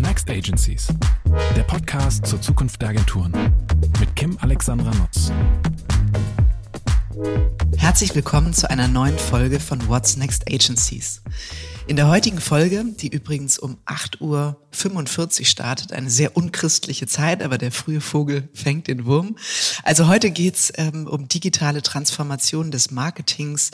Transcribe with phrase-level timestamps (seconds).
[0.00, 0.88] Next Agencies?
[1.54, 3.32] Der Podcast zur Zukunft der Agenturen
[3.98, 5.30] mit Kim Alexandra Nutz.
[7.76, 11.22] Herzlich willkommen zu einer neuen Folge von What's Next Agencies.
[11.86, 17.58] In der heutigen Folge, die übrigens um 8.45 Uhr startet, eine sehr unchristliche Zeit, aber
[17.58, 19.36] der frühe Vogel fängt den Wurm.
[19.82, 23.70] Also heute geht's ähm, um digitale Transformation des Marketings,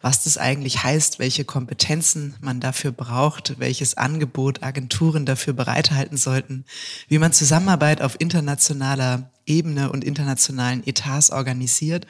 [0.00, 6.64] was das eigentlich heißt, welche Kompetenzen man dafür braucht, welches Angebot Agenturen dafür bereithalten sollten,
[7.08, 12.06] wie man Zusammenarbeit auf internationaler Ebene und internationalen Etats organisiert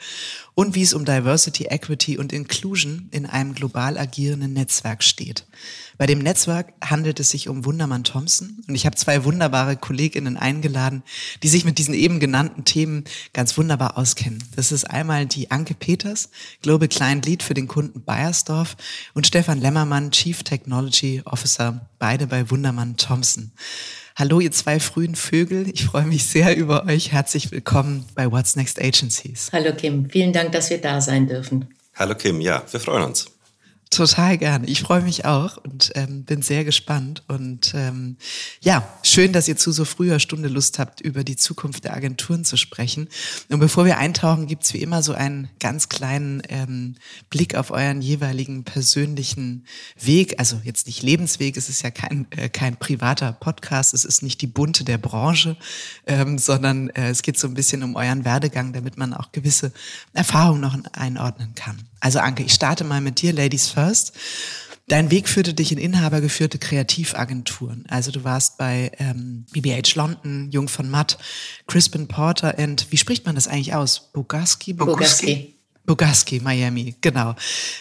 [0.55, 5.45] und wie es um Diversity, Equity und Inclusion in einem global agierenden Netzwerk steht.
[5.97, 10.37] Bei dem Netzwerk handelt es sich um Wundermann Thompson und ich habe zwei wunderbare Kolleginnen
[10.37, 11.03] eingeladen,
[11.43, 13.03] die sich mit diesen eben genannten Themen
[13.33, 14.43] ganz wunderbar auskennen.
[14.55, 16.29] Das ist einmal die Anke Peters,
[16.61, 18.77] Global Client Lead für den Kunden Bayersdorf
[19.13, 23.51] und Stefan Lemmermann, Chief Technology Officer, beide bei Wundermann Thompson.
[24.19, 25.69] Hallo, ihr zwei frühen Vögel.
[25.73, 27.13] Ich freue mich sehr über euch.
[27.13, 29.49] Herzlich willkommen bei What's Next Agencies.
[29.53, 31.69] Hallo Kim, vielen Dank, dass wir da sein dürfen.
[31.95, 33.27] Hallo Kim, ja, wir freuen uns.
[33.91, 34.67] Total gerne.
[34.67, 37.23] Ich freue mich auch und ähm, bin sehr gespannt.
[37.27, 38.17] Und ähm,
[38.61, 42.45] ja, schön, dass ihr zu so früher Stunde Lust habt, über die Zukunft der Agenturen
[42.45, 43.09] zu sprechen.
[43.49, 46.97] Und bevor wir eintauchen, gibt's wie immer so einen ganz kleinen ähm,
[47.31, 49.65] Blick auf euren jeweiligen persönlichen
[49.99, 50.39] Weg.
[50.39, 54.39] Also jetzt nicht Lebensweg, es ist ja kein, äh, kein privater Podcast, es ist nicht
[54.41, 55.57] die bunte der Branche,
[56.05, 59.71] ähm, sondern äh, es geht so ein bisschen um euren Werdegang, damit man auch gewisse
[60.13, 61.88] Erfahrungen noch einordnen kann.
[61.99, 64.13] Also Anke, ich starte mal mit dir, Ladies First.
[64.87, 67.85] Dein Weg führte dich in inhabergeführte Kreativagenturen.
[67.89, 71.19] Also du warst bei ähm, BBH London, Jung von Matt,
[71.67, 74.11] Crispin Porter und wie spricht man das eigentlich aus?
[74.13, 74.73] Bogaski?
[74.73, 75.59] Bogaski.
[75.89, 77.35] Bogaski, Miami, genau.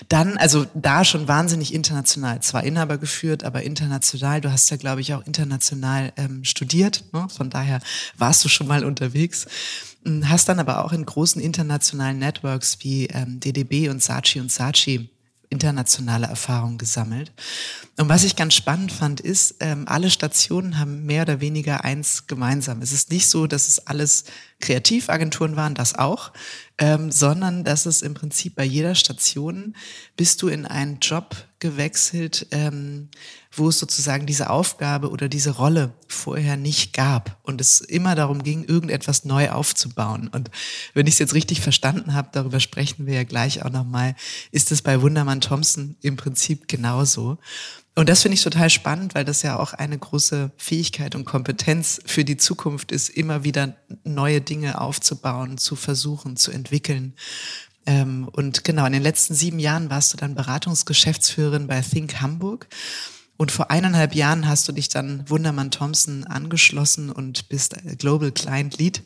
[0.08, 2.40] Dann, also da schon wahnsinnig international.
[2.40, 4.40] Zwar Inhaber geführt, aber international.
[4.40, 7.04] Du hast ja, glaube ich, auch international ähm, studiert.
[7.12, 7.26] Ne?
[7.28, 7.80] Von daher
[8.16, 9.46] warst du schon mal unterwegs.
[10.04, 14.50] Hm, hast dann aber auch in großen internationalen Networks wie ähm, DDB und Saatchi und
[14.50, 15.10] Saatchi
[15.50, 17.32] internationale Erfahrungen gesammelt.
[17.96, 22.26] Und was ich ganz spannend fand, ist, ähm, alle Stationen haben mehr oder weniger eins
[22.26, 22.82] gemeinsam.
[22.82, 24.24] Es ist nicht so, dass es alles
[24.60, 26.32] Kreativagenturen waren, das auch,
[26.78, 29.76] ähm, sondern dass es im Prinzip bei jeder Station
[30.16, 33.08] bist du in einen Job gewechselt, ähm,
[33.52, 38.42] wo es sozusagen diese Aufgabe oder diese Rolle vorher nicht gab und es immer darum
[38.42, 40.28] ging, irgendetwas neu aufzubauen.
[40.28, 40.50] Und
[40.94, 44.14] wenn ich es jetzt richtig verstanden habe, darüber sprechen wir ja gleich auch nochmal,
[44.52, 47.38] ist es bei Wundermann Thompson im Prinzip genauso.
[47.98, 52.00] Und das finde ich total spannend, weil das ja auch eine große Fähigkeit und Kompetenz
[52.06, 57.14] für die Zukunft ist, immer wieder neue Dinge aufzubauen, zu versuchen, zu entwickeln.
[57.86, 62.68] Ähm, und genau, in den letzten sieben Jahren warst du dann Beratungsgeschäftsführerin bei Think Hamburg.
[63.36, 68.78] Und vor eineinhalb Jahren hast du dich dann Wundermann Thompson angeschlossen und bist Global Client
[68.78, 69.02] Lead,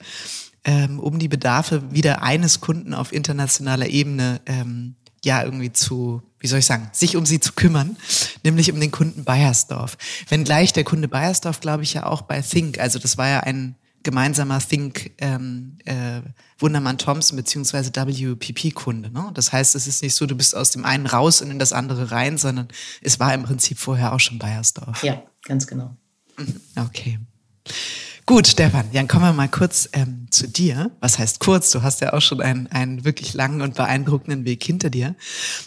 [0.64, 6.46] ähm, um die Bedarfe wieder eines Kunden auf internationaler Ebene ähm, ja irgendwie zu, wie
[6.46, 7.96] soll ich sagen, sich um sie zu kümmern,
[8.42, 9.96] nämlich um den Kunden Bayersdorf.
[10.28, 13.76] Wenngleich der Kunde Bayersdorf, glaube ich, ja auch bei Think, also das war ja ein
[14.02, 16.20] gemeinsamer Think ähm, äh,
[16.58, 19.10] Wundermann Thompson beziehungsweise WPP-Kunde.
[19.10, 19.30] Ne?
[19.34, 21.72] Das heißt, es ist nicht so, du bist aus dem einen raus und in das
[21.72, 22.68] andere rein, sondern
[23.00, 25.02] es war im Prinzip vorher auch schon Bayersdorf.
[25.02, 25.96] Ja, ganz genau.
[26.36, 27.18] Mhm, okay.
[28.24, 30.92] Gut, Stefan, dann kommen wir mal kurz ähm, zu dir.
[31.00, 31.70] Was heißt kurz?
[31.72, 35.16] Du hast ja auch schon einen, einen wirklich langen und beeindruckenden Weg hinter dir.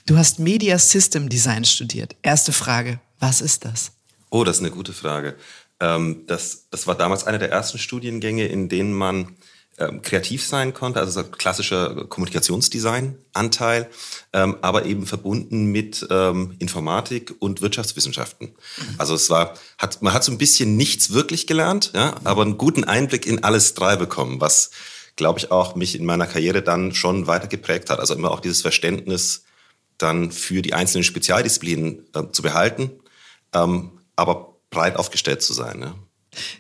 [0.05, 2.15] Du hast Media System Design studiert.
[2.21, 3.91] Erste Frage, was ist das?
[4.29, 5.35] Oh, das ist eine gute Frage.
[5.81, 9.35] Ähm, das, das war damals einer der ersten Studiengänge, in denen man
[9.77, 13.89] ähm, kreativ sein konnte, also so klassischer Kommunikationsdesign-Anteil,
[14.31, 18.47] ähm, aber eben verbunden mit ähm, Informatik und Wirtschaftswissenschaften.
[18.47, 18.95] Mhm.
[18.97, 22.57] Also es war, hat, man hat so ein bisschen nichts wirklich gelernt, ja, aber einen
[22.57, 24.71] guten Einblick in alles drei bekommen, was,
[25.17, 27.99] glaube ich, auch mich in meiner Karriere dann schon weiter geprägt hat.
[27.99, 29.43] Also immer auch dieses Verständnis
[29.97, 32.91] dann für die einzelnen Spezialdisziplinen äh, zu behalten,
[33.53, 35.81] ähm, aber breit aufgestellt zu sein.
[35.81, 35.95] Ja.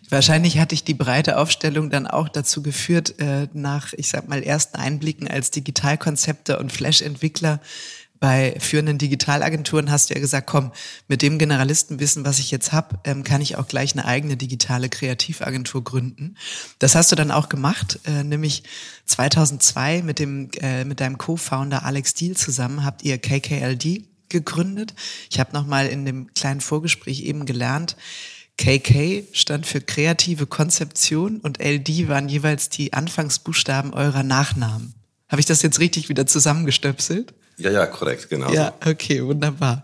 [0.09, 4.43] Wahrscheinlich hatte ich die breite Aufstellung dann auch dazu geführt, äh, nach, ich sag mal,
[4.43, 7.59] ersten Einblicken als Digitalkonzepte und Flash-Entwickler
[8.19, 10.71] bei führenden Digitalagenturen hast du ja gesagt, komm,
[11.07, 14.89] mit dem Generalistenwissen, was ich jetzt habe, ähm, kann ich auch gleich eine eigene digitale
[14.89, 16.35] Kreativagentur gründen.
[16.79, 18.63] Das hast du dann auch gemacht, äh, nämlich
[19.05, 24.93] 2002 mit dem äh, mit deinem Co-Founder Alex Deal zusammen habt ihr KKLD gegründet.
[25.29, 27.95] Ich habe noch mal in dem kleinen Vorgespräch eben gelernt,
[28.57, 34.93] KK stand für kreative Konzeption und LD waren jeweils die Anfangsbuchstaben eurer Nachnamen.
[35.27, 37.33] Habe ich das jetzt richtig wieder zusammengestöpselt?
[37.57, 38.51] Ja, ja, korrekt, genau.
[38.51, 39.83] Ja, okay, wunderbar.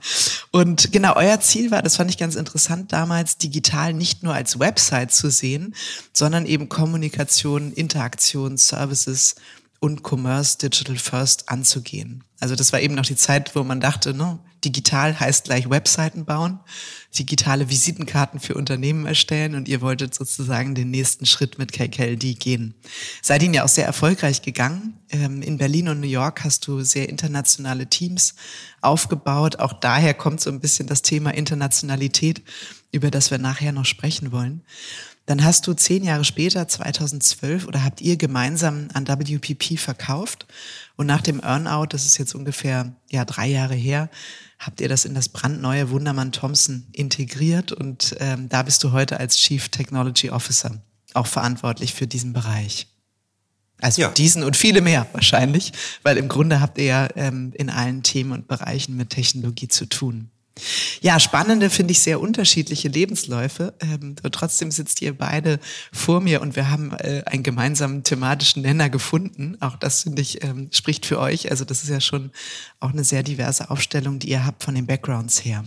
[0.52, 4.60] Und genau, euer Ziel war, das fand ich ganz interessant damals, digital nicht nur als
[4.60, 5.74] Website zu sehen,
[6.12, 9.36] sondern eben Kommunikation, Interaktion, Services
[9.80, 12.24] und Commerce Digital First anzugehen.
[12.40, 16.26] Also das war eben noch die Zeit, wo man dachte, ne, digital heißt gleich Webseiten
[16.26, 16.60] bauen,
[17.18, 22.74] digitale Visitenkarten für Unternehmen erstellen und ihr wolltet sozusagen den nächsten Schritt mit KKLD gehen.
[23.22, 24.98] Seid ihn ja auch sehr erfolgreich gegangen.
[25.10, 28.36] Ähm, in Berlin und New York hast du sehr internationale Teams
[28.82, 29.60] aufgebaut.
[29.60, 32.42] Auch daher kommt so ein bisschen das Thema Internationalität,
[32.92, 34.62] über das wir nachher noch sprechen wollen.
[35.26, 40.48] Dann hast du zehn Jahre später, 2012, oder habt ihr gemeinsam an WPP verkauft.
[40.96, 44.10] Und nach dem Earnout, das ist jetzt ungefähr ja drei Jahre her,
[44.60, 47.72] habt ihr das in das brandneue Wundermann Thompson integriert.
[47.72, 50.82] Und ähm, da bist du heute als Chief Technology Officer
[51.14, 52.88] auch verantwortlich für diesen Bereich.
[53.80, 54.10] Also ja.
[54.10, 55.74] diesen und viele mehr wahrscheinlich,
[56.04, 59.88] weil im Grunde habt ihr ja ähm, in allen Themen und Bereichen mit Technologie zu
[59.88, 60.31] tun.
[61.00, 63.74] Ja, spannende finde ich sehr unterschiedliche Lebensläufe.
[63.80, 65.60] Ähm, trotzdem sitzt ihr beide
[65.92, 69.58] vor mir und wir haben äh, einen gemeinsamen thematischen Nenner gefunden.
[69.62, 71.50] Auch das finde ich ähm, spricht für euch.
[71.50, 72.32] Also das ist ja schon
[72.80, 75.64] auch eine sehr diverse Aufstellung, die ihr habt von den Backgrounds her.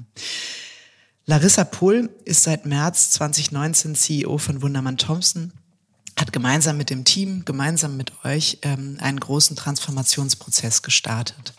[1.27, 5.53] Larissa Pohl ist seit März 2019 CEO von Wundermann Thompson
[6.19, 11.55] hat gemeinsam mit dem Team, gemeinsam mit euch ähm, einen großen Transformationsprozess gestartet.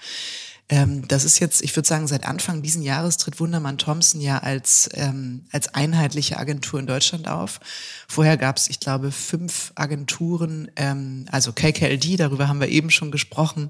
[0.68, 4.40] Ähm, das ist jetzt, ich würde sagen, seit Anfang diesen Jahres tritt Wundermann Thompson ja
[4.40, 7.60] als, ähm, als einheitliche Agentur in Deutschland auf.
[8.08, 13.12] Vorher gab es, ich glaube, fünf Agenturen, ähm, also KKLD, darüber haben wir eben schon
[13.12, 13.70] gesprochen,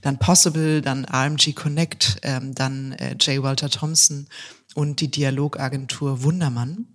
[0.00, 3.42] dann Possible, dann RMG Connect, ähm, dann äh, J.
[3.42, 4.26] Walter Thompson
[4.74, 6.86] und die Dialogagentur Wundermann.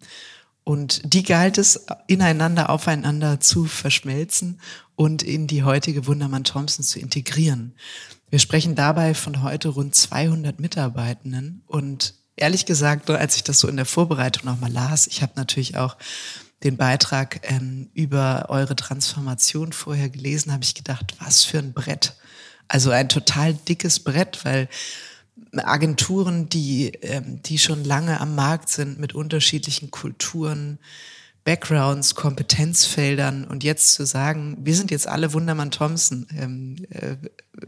[0.64, 4.60] Und die galt es, ineinander, aufeinander zu verschmelzen
[4.96, 7.76] und in die heutige Wundermann Thompson zu integrieren.
[8.30, 13.68] Wir sprechen dabei von heute rund 200 Mitarbeitenden und ehrlich gesagt, als ich das so
[13.68, 15.96] in der Vorbereitung nochmal las, ich habe natürlich auch
[16.64, 22.16] den Beitrag ähm, über eure Transformation vorher gelesen, habe ich gedacht, was für ein Brett.
[22.68, 24.68] Also ein total dickes Brett, weil
[25.56, 30.80] Agenturen, die, ähm, die schon lange am Markt sind mit unterschiedlichen Kulturen,
[31.46, 37.16] Backgrounds, Kompetenzfeldern und jetzt zu sagen, wir sind jetzt alle Wundermann Thompson, ähm, äh,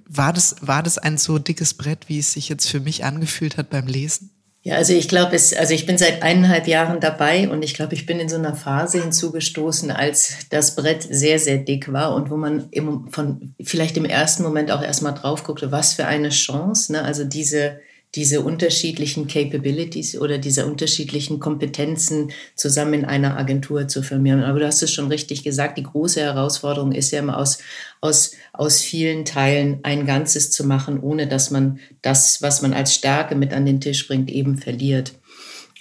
[0.05, 3.55] war, das, war das ein so dickes Brett, wie es sich jetzt für mich angefühlt
[3.55, 4.31] hat beim Lesen?
[4.63, 7.93] Ja, also ich glaube, es, also ich bin seit eineinhalb Jahren dabei und ich glaube,
[7.93, 12.31] ich bin in so einer Phase hinzugestoßen, als das Brett sehr, sehr dick war und
[12.31, 16.29] wo man im, von, vielleicht im ersten Moment auch erstmal drauf guckte, was für eine
[16.29, 17.03] Chance, ne?
[17.03, 17.79] also diese,
[18.17, 24.43] diese unterschiedlichen Capabilities oder diese unterschiedlichen Kompetenzen zusammen in einer Agentur zu firmieren.
[24.43, 27.59] Aber du hast es schon richtig gesagt, die große Herausforderung ist ja immer aus,
[28.01, 32.95] aus, aus vielen Teilen ein Ganzes zu machen, ohne dass man das, was man als
[32.95, 35.13] Stärke mit an den Tisch bringt, eben verliert.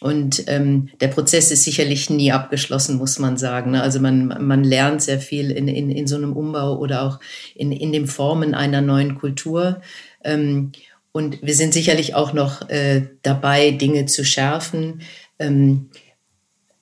[0.02, 3.70] Und ähm, der Prozess ist sicherlich nie abgeschlossen, muss man sagen.
[3.70, 3.82] Ne?
[3.82, 7.18] Also man, man lernt sehr viel in, in, in so einem Umbau oder auch
[7.54, 9.80] in, in dem Formen einer neuen Kultur.
[10.22, 10.72] Ähm,
[11.16, 15.00] und wir sind sicherlich auch noch äh, dabei, Dinge zu schärfen.
[15.38, 15.88] Ähm,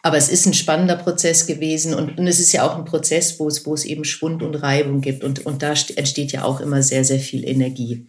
[0.03, 3.39] aber es ist ein spannender Prozess gewesen und, und es ist ja auch ein Prozess,
[3.39, 5.23] wo es, wo es eben Schwund und Reibung gibt.
[5.23, 8.09] Und, und da entsteht ja auch immer sehr, sehr viel Energie.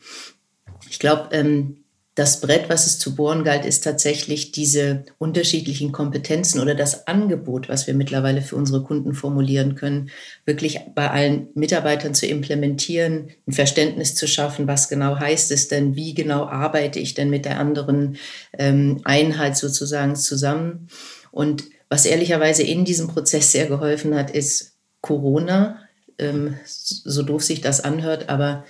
[0.90, 1.85] Ich glaube, ähm,
[2.16, 7.68] das Brett, was es zu bohren galt, ist tatsächlich diese unterschiedlichen Kompetenzen oder das Angebot,
[7.68, 10.10] was wir mittlerweile für unsere Kunden formulieren können,
[10.46, 15.98] wirklich bei allen Mitarbeitern zu implementieren, ein Verständnis zu schaffen, was genau heißt es denn,
[15.98, 18.16] wie genau arbeite ich denn mit der anderen
[18.58, 20.88] ähm, Einheit sozusagen zusammen.
[21.32, 25.82] Und was ehrlicherweise in diesem Prozess sehr geholfen hat, ist Corona,
[26.18, 28.64] ähm, so doof sich das anhört, aber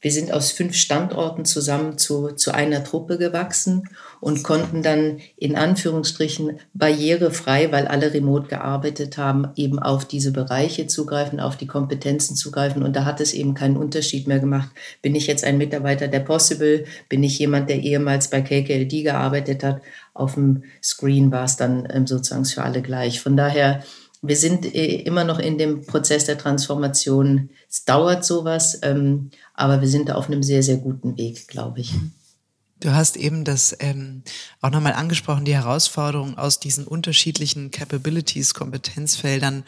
[0.00, 3.88] wir sind aus fünf Standorten zusammen zu, zu einer Truppe gewachsen
[4.20, 10.86] und konnten dann in Anführungsstrichen barrierefrei, weil alle remote gearbeitet haben, eben auf diese Bereiche
[10.86, 12.82] zugreifen, auf die Kompetenzen zugreifen.
[12.82, 14.70] Und da hat es eben keinen Unterschied mehr gemacht.
[15.02, 16.84] Bin ich jetzt ein Mitarbeiter der Possible?
[17.10, 19.82] Bin ich jemand, der ehemals bei KKLD gearbeitet hat?
[20.14, 23.20] Auf dem Screen war es dann ähm, sozusagen für alle gleich.
[23.20, 23.82] Von daher
[24.22, 27.50] wir sind äh, immer noch in dem Prozess der Transformation.
[27.68, 29.30] Es dauert sowas, ähm,
[29.60, 31.94] aber wir sind auf einem sehr, sehr guten Weg, glaube ich.
[32.80, 34.22] Du hast eben das ähm,
[34.62, 39.64] auch nochmal angesprochen, die Herausforderung aus diesen unterschiedlichen Capabilities, Kompetenzfeldern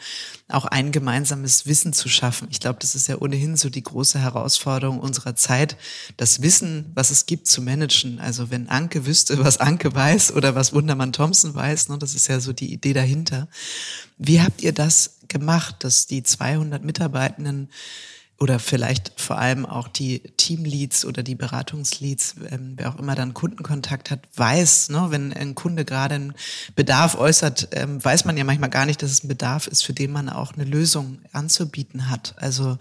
[0.47, 2.47] auch ein gemeinsames Wissen zu schaffen.
[2.49, 5.77] Ich glaube, das ist ja ohnehin so die große Herausforderung unserer Zeit,
[6.17, 8.19] das Wissen, was es gibt, zu managen.
[8.19, 12.29] Also wenn Anke wüsste, was Anke weiß oder was Wundermann Thompson weiß, ne, das ist
[12.29, 13.47] ja so die Idee dahinter.
[14.17, 17.69] Wie habt ihr das gemacht, dass die 200 Mitarbeitenden
[18.39, 23.33] oder vielleicht vor allem auch die Teamleads oder die Beratungsleads, ähm, wer auch immer dann
[23.33, 26.33] Kundenkontakt hat, weiß, ne, wenn ein Kunde gerade einen
[26.75, 29.93] Bedarf äußert, ähm, weiß man ja manchmal gar nicht, dass es ein Bedarf ist, für
[29.93, 32.35] den man auch eine Lösung anzubieten hat.
[32.37, 32.77] Also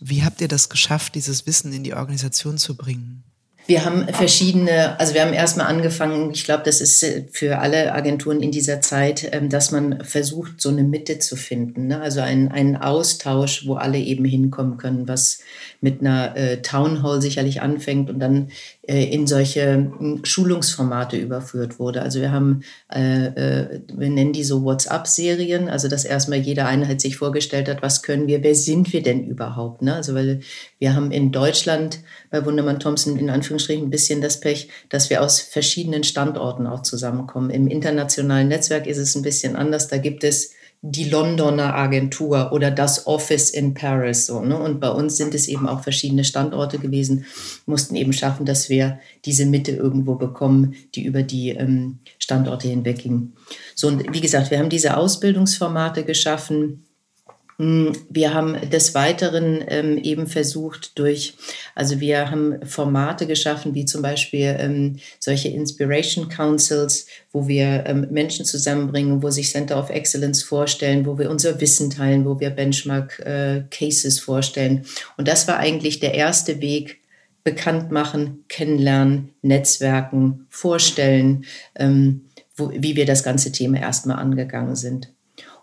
[0.00, 3.24] wie habt ihr das geschafft, dieses Wissen in die Organisation zu bringen?
[3.68, 7.92] Wir haben verschiedene, also wir haben erstmal angefangen, ich glaube, das ist äh, für alle
[7.92, 11.88] Agenturen in dieser Zeit, ähm, dass man versucht, so eine Mitte zu finden.
[11.88, 12.00] Ne?
[12.00, 15.40] Also einen, einen Austausch, wo alle eben hinkommen können, was
[15.82, 18.48] mit einer äh, Town Hall sicherlich anfängt und dann
[18.88, 22.00] in solche hm, Schulungsformate überführt wurde.
[22.00, 27.02] Also wir haben, äh, äh, wir nennen die so WhatsApp-Serien, also dass erstmal jede Einheit
[27.02, 29.82] sich vorgestellt hat, was können wir, wer sind wir denn überhaupt?
[29.82, 29.94] Ne?
[29.94, 30.40] Also weil
[30.78, 35.22] wir haben in Deutschland bei Wundermann Thompson in Anführungsstrichen ein bisschen das Pech, dass wir
[35.22, 37.50] aus verschiedenen Standorten auch zusammenkommen.
[37.50, 39.88] Im internationalen Netzwerk ist es ein bisschen anders.
[39.88, 44.26] Da gibt es die Londoner Agentur oder das Office in Paris.
[44.26, 44.56] So, ne?
[44.56, 47.24] Und bei uns sind es eben auch verschiedene Standorte gewesen,
[47.66, 52.98] mussten eben schaffen, dass wir diese Mitte irgendwo bekommen, die über die ähm, Standorte hinweg
[52.98, 53.32] ging.
[53.74, 56.84] So, und wie gesagt, wir haben diese Ausbildungsformate geschaffen
[57.60, 61.34] wir haben des Weiteren ähm, eben versucht durch,
[61.74, 68.06] also wir haben Formate geschaffen, wie zum Beispiel ähm, solche Inspiration Councils, wo wir ähm,
[68.10, 72.50] Menschen zusammenbringen, wo sich Center of Excellence vorstellen, wo wir unser Wissen teilen, wo wir
[72.50, 74.84] Benchmark äh, Cases vorstellen.
[75.16, 77.00] Und das war eigentlich der erste Weg,
[77.42, 81.44] bekannt machen, kennenlernen, netzwerken, vorstellen,
[81.76, 85.12] ähm, wo, wie wir das ganze Thema erstmal angegangen sind.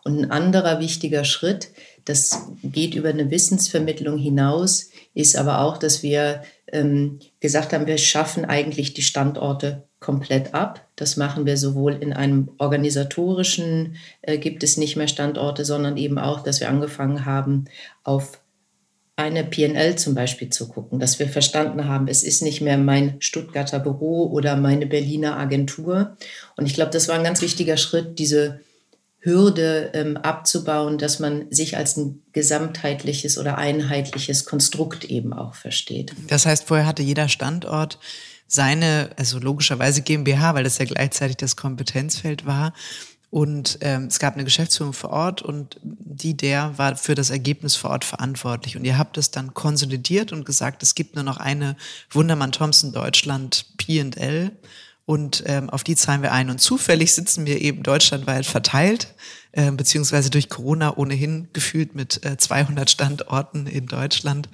[0.05, 1.71] Und ein anderer wichtiger Schritt,
[2.05, 7.97] das geht über eine Wissensvermittlung hinaus, ist aber auch, dass wir ähm, gesagt haben, wir
[7.97, 10.87] schaffen eigentlich die Standorte komplett ab.
[10.95, 16.19] Das machen wir sowohl in einem organisatorischen, äh, gibt es nicht mehr Standorte, sondern eben
[16.19, 17.65] auch, dass wir angefangen haben,
[18.03, 18.39] auf
[19.15, 23.15] eine PNL zum Beispiel zu gucken, dass wir verstanden haben, es ist nicht mehr mein
[23.21, 26.15] Stuttgarter Büro oder meine Berliner Agentur.
[26.57, 28.59] Und ich glaube, das war ein ganz wichtiger Schritt, diese
[29.25, 36.13] Hürde ähm, abzubauen, dass man sich als ein gesamtheitliches oder einheitliches Konstrukt eben auch versteht.
[36.27, 37.99] Das heißt, vorher hatte jeder Standort
[38.47, 42.73] seine, also logischerweise GmbH, weil das ja gleichzeitig das Kompetenzfeld war.
[43.31, 47.75] Und ähm, es gab eine Geschäftsführung vor Ort und die der war für das Ergebnis
[47.75, 48.77] vor Ort verantwortlich.
[48.77, 51.75] Und ihr habt es dann konsolidiert und gesagt, es gibt nur noch eine
[52.11, 54.51] Wundermann Thompson Deutschland P&L
[55.05, 56.49] und ähm, auf die zahlen wir ein.
[56.49, 59.13] Und zufällig sitzen wir eben deutschlandweit verteilt,
[59.51, 64.49] äh, beziehungsweise durch Corona ohnehin gefühlt mit äh, 200 Standorten in Deutschland.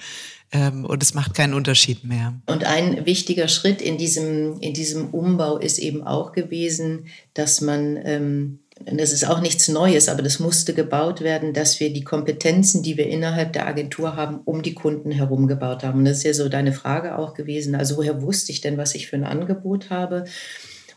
[0.51, 2.33] Ähm, und es macht keinen Unterschied mehr.
[2.47, 7.97] Und ein wichtiger Schritt in diesem, in diesem Umbau ist eben auch gewesen, dass man
[8.03, 12.83] ähm, das ist auch nichts Neues, aber das musste gebaut werden, dass wir die Kompetenzen,
[12.83, 15.99] die wir innerhalb der Agentur haben, um die Kunden herum gebaut haben.
[15.99, 17.75] Und das ist ja so deine Frage auch gewesen.
[17.75, 20.25] Also woher wusste ich denn, was ich für ein Angebot habe?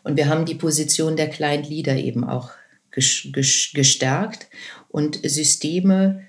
[0.03, 2.51] Und wir haben die Position der Client Leader eben auch
[2.93, 4.49] gestärkt
[4.89, 6.23] und Systeme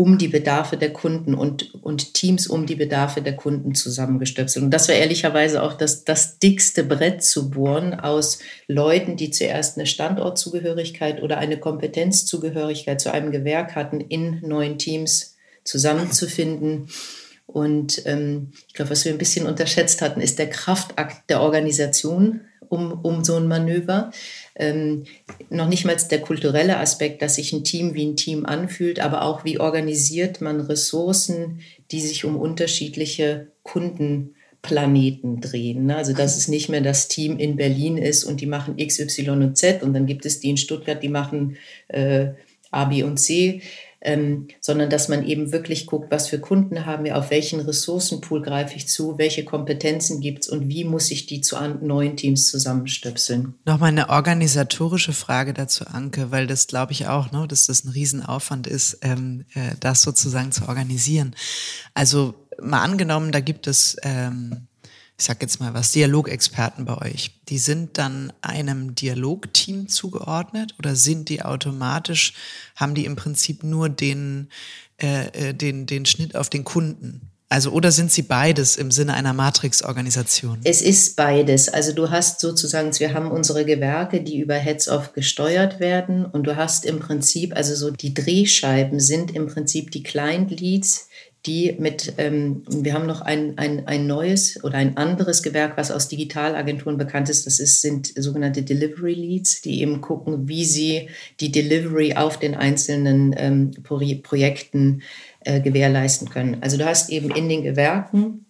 [0.00, 4.64] um die Bedarfe der Kunden und, und Teams um die Bedarfe der Kunden zusammengestöpselt.
[4.64, 9.76] Und das war ehrlicherweise auch das, das dickste Brett zu bohren aus Leuten, die zuerst
[9.76, 16.88] eine Standortzugehörigkeit oder eine Kompetenzzugehörigkeit zu einem Gewerk hatten, in neuen Teams zusammenzufinden.
[17.44, 22.40] Und ähm, ich glaube, was wir ein bisschen unterschätzt hatten, ist der Kraftakt der Organisation
[22.70, 24.12] um, um so ein Manöver
[24.54, 25.04] ähm,
[25.50, 29.22] noch nicht mal der kulturelle Aspekt, dass sich ein Team wie ein Team anfühlt, aber
[29.22, 31.60] auch wie organisiert man Ressourcen,
[31.90, 35.86] die sich um unterschiedliche Kundenplaneten drehen.
[35.86, 35.96] Ne?
[35.96, 39.42] Also dass es nicht mehr das Team in Berlin ist und die machen X, Y
[39.42, 41.56] und Z und dann gibt es die in Stuttgart, die machen
[41.88, 42.28] äh,
[42.70, 43.62] A, B und C
[44.00, 48.42] ähm, sondern dass man eben wirklich guckt, was für Kunden haben wir, auf welchen Ressourcenpool
[48.42, 52.48] greife ich zu, welche Kompetenzen gibt es und wie muss ich die zu neuen Teams
[52.50, 53.54] zusammenstöpseln.
[53.64, 57.90] Nochmal eine organisatorische Frage dazu, Anke, weil das glaube ich auch, ne, dass das ein
[57.90, 61.34] Riesenaufwand ist, ähm, äh, das sozusagen zu organisieren.
[61.94, 64.66] Also mal angenommen, da gibt es ähm,
[65.20, 70.96] ich sag jetzt mal was, Dialogexperten bei euch, die sind dann einem Dialogteam zugeordnet oder
[70.96, 72.32] sind die automatisch,
[72.74, 74.48] haben die im Prinzip nur den,
[74.96, 77.20] äh, äh, den, den Schnitt auf den Kunden?
[77.50, 80.60] Also oder sind sie beides im Sinne einer Matrix-Organisation?
[80.64, 81.68] Es ist beides.
[81.68, 86.56] Also du hast sozusagen, wir haben unsere Gewerke, die über Heads-off gesteuert werden und du
[86.56, 91.09] hast im Prinzip, also so die Drehscheiben sind im Prinzip die Client-Leads,
[91.46, 95.90] die mit, ähm, wir haben noch ein, ein, ein neues oder ein anderes Gewerk, was
[95.90, 97.46] aus Digitalagenturen bekannt ist.
[97.46, 101.08] Das ist, sind sogenannte Delivery Leads, die eben gucken, wie sie
[101.40, 105.02] die Delivery auf den einzelnen ähm, Projekten
[105.40, 106.58] äh, gewährleisten können.
[106.60, 108.44] Also du hast eben in den Gewerken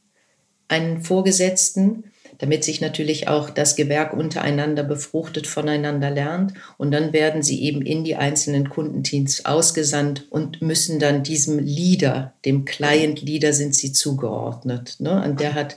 [0.67, 2.10] einen Vorgesetzten,
[2.41, 6.55] damit sich natürlich auch das Gewerk untereinander befruchtet, voneinander lernt.
[6.79, 12.33] Und dann werden sie eben in die einzelnen Kundenteams ausgesandt und müssen dann diesem Leader,
[12.47, 14.97] dem Client-Leader sind sie zugeordnet.
[15.01, 15.23] Ne?
[15.23, 15.77] Und der hat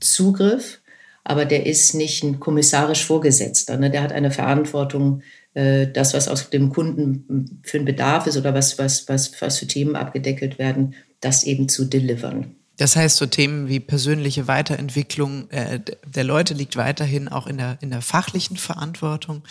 [0.00, 0.80] Zugriff,
[1.22, 3.76] aber der ist nicht ein kommissarisch Vorgesetzter.
[3.76, 3.88] Ne?
[3.88, 5.22] Der hat eine Verantwortung,
[5.54, 9.58] äh, das, was aus dem Kunden für einen Bedarf ist oder was, was, was, was
[9.58, 12.56] für Themen abgedeckelt werden, das eben zu delivern.
[12.82, 17.78] Das heißt, so Themen wie persönliche Weiterentwicklung äh, der Leute liegt weiterhin auch in der,
[17.80, 19.44] in der fachlichen Verantwortung.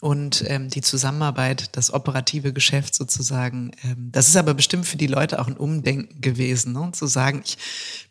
[0.00, 5.06] Und ähm, die Zusammenarbeit, das operative Geschäft sozusagen, ähm, das ist aber bestimmt für die
[5.06, 6.90] Leute auch ein Umdenken gewesen, ne?
[6.90, 7.58] zu sagen, ich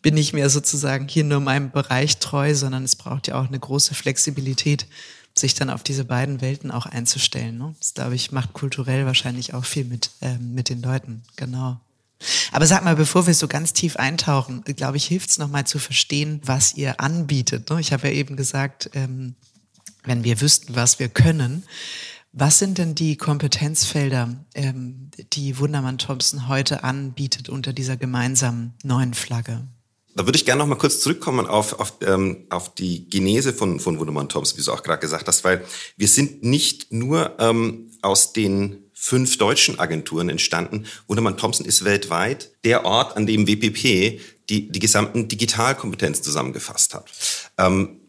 [0.02, 3.60] bin nicht mehr sozusagen hier nur meinem Bereich treu, sondern es braucht ja auch eine
[3.60, 4.88] große Flexibilität,
[5.38, 7.58] sich dann auf diese beiden Welten auch einzustellen.
[7.58, 7.76] Ne?
[7.80, 11.24] Das, glaube ich, macht kulturell wahrscheinlich auch viel mit, ähm, mit den Leuten.
[11.36, 11.82] Genau.
[12.52, 15.80] Aber sag mal, bevor wir so ganz tief eintauchen, glaube ich, hilft es nochmal zu
[15.80, 17.70] verstehen, was ihr anbietet.
[17.70, 17.80] Ne?
[17.80, 19.36] Ich habe ja eben gesagt, ähm,
[20.04, 21.64] wenn wir wüssten, was wir können.
[22.36, 29.14] Was sind denn die Kompetenzfelder, ähm, die Wundermann Thompson heute anbietet unter dieser gemeinsamen neuen
[29.14, 29.68] Flagge?
[30.16, 33.80] Da würde ich gerne noch mal kurz zurückkommen auf, auf, ähm, auf die Genese von,
[33.80, 35.64] von Wundermann Thompson, wie du auch gerade gesagt hast, weil
[35.98, 40.86] wir sind nicht nur ähm, aus den fünf deutschen Agenturen entstanden.
[41.08, 47.12] Wundermann Thompson ist weltweit der Ort, an dem WPP die, die gesamten Digitalkompetenz zusammengefasst hat.
[47.58, 48.00] Ähm,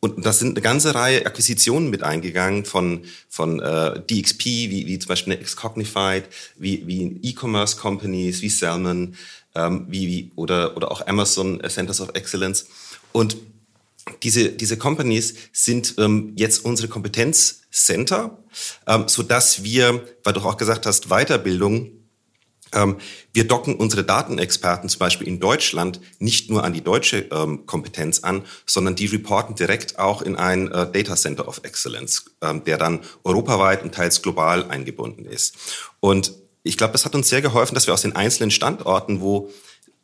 [0.00, 4.98] und das sind eine ganze Reihe Akquisitionen mit eingegangen von, von äh, DXP, wie, wie
[4.98, 6.24] zum Beispiel Excognified,
[6.56, 9.16] wie, wie E-Commerce Companies, wie Salmon,
[9.54, 12.68] ähm, wie, wie, oder, oder auch Amazon Centers of Excellence.
[13.12, 13.36] Und
[14.22, 18.38] diese, diese Companies sind ähm, jetzt unsere Kompetenzcenter,
[18.86, 21.92] ähm, so dass wir, weil du auch gesagt hast, Weiterbildung,
[22.72, 22.96] ähm,
[23.32, 28.20] wir docken unsere Datenexperten zum Beispiel in Deutschland nicht nur an die deutsche ähm, Kompetenz
[28.20, 32.78] an, sondern die reporten direkt auch in ein äh, Data Center of Excellence, ähm, der
[32.78, 35.56] dann europaweit und teils global eingebunden ist.
[36.00, 39.50] Und ich glaube, das hat uns sehr geholfen, dass wir aus den einzelnen Standorten, wo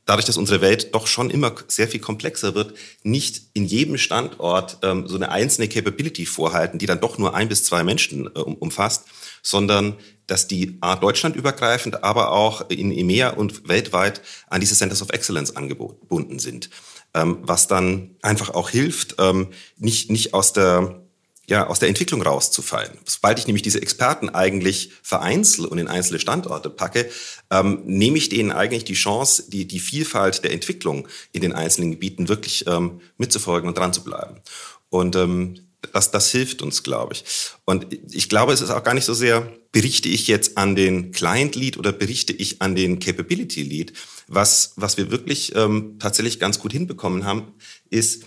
[0.07, 4.79] dadurch, dass unsere Welt doch schon immer sehr viel komplexer wird, nicht in jedem Standort
[4.83, 8.38] ähm, so eine einzelne Capability vorhalten, die dann doch nur ein bis zwei Menschen äh,
[8.38, 9.05] umfasst,
[9.43, 15.11] sondern dass die A, deutschlandübergreifend, aber auch in EMEA und weltweit an diese Centers of
[15.11, 16.71] Excellence angebunden sind.
[17.12, 21.04] Ähm, was dann einfach auch hilft, ähm, nicht, nicht aus der
[21.48, 22.98] ja, aus der Entwicklung rauszufallen.
[23.04, 27.09] Sobald ich nämlich diese Experten eigentlich vereinzel und in einzelne Standorte packe,
[27.50, 31.90] ähm, nehme ich denen eigentlich die Chance, die, die Vielfalt der Entwicklung in den einzelnen
[31.92, 34.40] Gebieten wirklich ähm, mitzufolgen und dran zu bleiben.
[34.88, 37.24] Und ähm, das, das hilft uns, glaube ich.
[37.64, 41.12] Und ich glaube, es ist auch gar nicht so sehr, berichte ich jetzt an den
[41.12, 43.92] Client Lead oder berichte ich an den Capability Lead.
[44.28, 47.52] Was, was wir wirklich ähm, tatsächlich ganz gut hinbekommen haben,
[47.90, 48.24] ist,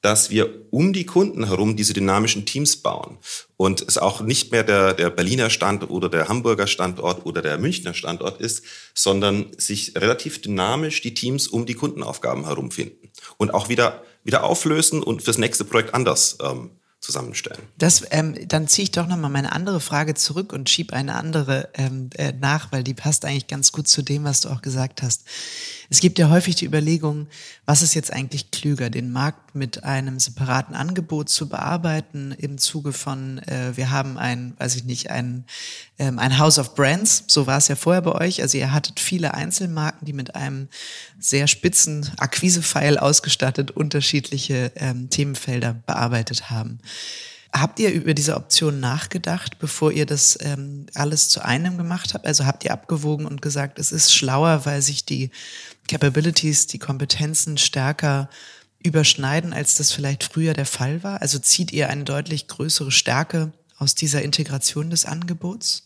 [0.00, 3.18] dass wir um die Kunden herum diese dynamischen Teams bauen
[3.56, 7.58] und es auch nicht mehr der, der Berliner Standort oder der Hamburger Standort oder der
[7.58, 8.62] Münchner Standort ist,
[8.94, 15.02] sondern sich relativ dynamisch die Teams um die Kundenaufgaben herumfinden und auch wieder, wieder auflösen
[15.02, 17.62] und fürs nächste Projekt anders ähm, zusammenstellen.
[17.78, 21.68] Das, ähm, dann ziehe ich doch nochmal meine andere Frage zurück und schiebe eine andere
[21.74, 25.02] ähm, äh, nach, weil die passt eigentlich ganz gut zu dem, was du auch gesagt
[25.02, 25.24] hast.
[25.90, 27.28] Es gibt ja häufig die Überlegung,
[27.64, 32.92] was ist jetzt eigentlich klüger, den Markt mit einem separaten Angebot zu bearbeiten im Zuge
[32.92, 35.44] von, äh, wir haben ein, weiß ich nicht, ein,
[35.98, 38.42] ähm, ein House of Brands, so war es ja vorher bei euch.
[38.42, 40.68] Also ihr hattet viele Einzelmarken, die mit einem
[41.18, 46.80] sehr spitzen Akquise-File ausgestattet unterschiedliche ähm, Themenfelder bearbeitet haben.
[47.52, 52.26] Habt ihr über diese Option nachgedacht, bevor ihr das ähm, alles zu einem gemacht habt?
[52.26, 55.30] Also habt ihr abgewogen und gesagt, es ist schlauer, weil sich die
[55.88, 58.28] Capabilities, die Kompetenzen stärker
[58.82, 61.22] überschneiden, als das vielleicht früher der Fall war?
[61.22, 65.84] Also zieht ihr eine deutlich größere Stärke aus dieser Integration des Angebots?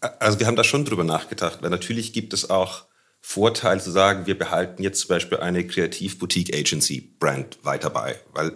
[0.00, 2.85] Also wir haben da schon drüber nachgedacht, weil natürlich gibt es auch
[3.28, 8.52] Vorteil zu sagen, wir behalten jetzt zum Beispiel eine Kreativ-Boutique-Agency-Brand weiter bei, weil,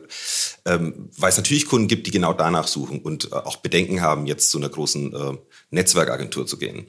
[0.65, 4.27] ähm, weil es natürlich Kunden gibt, die genau danach suchen und äh, auch Bedenken haben,
[4.27, 5.37] jetzt zu einer großen äh,
[5.71, 6.87] Netzwerkagentur zu gehen.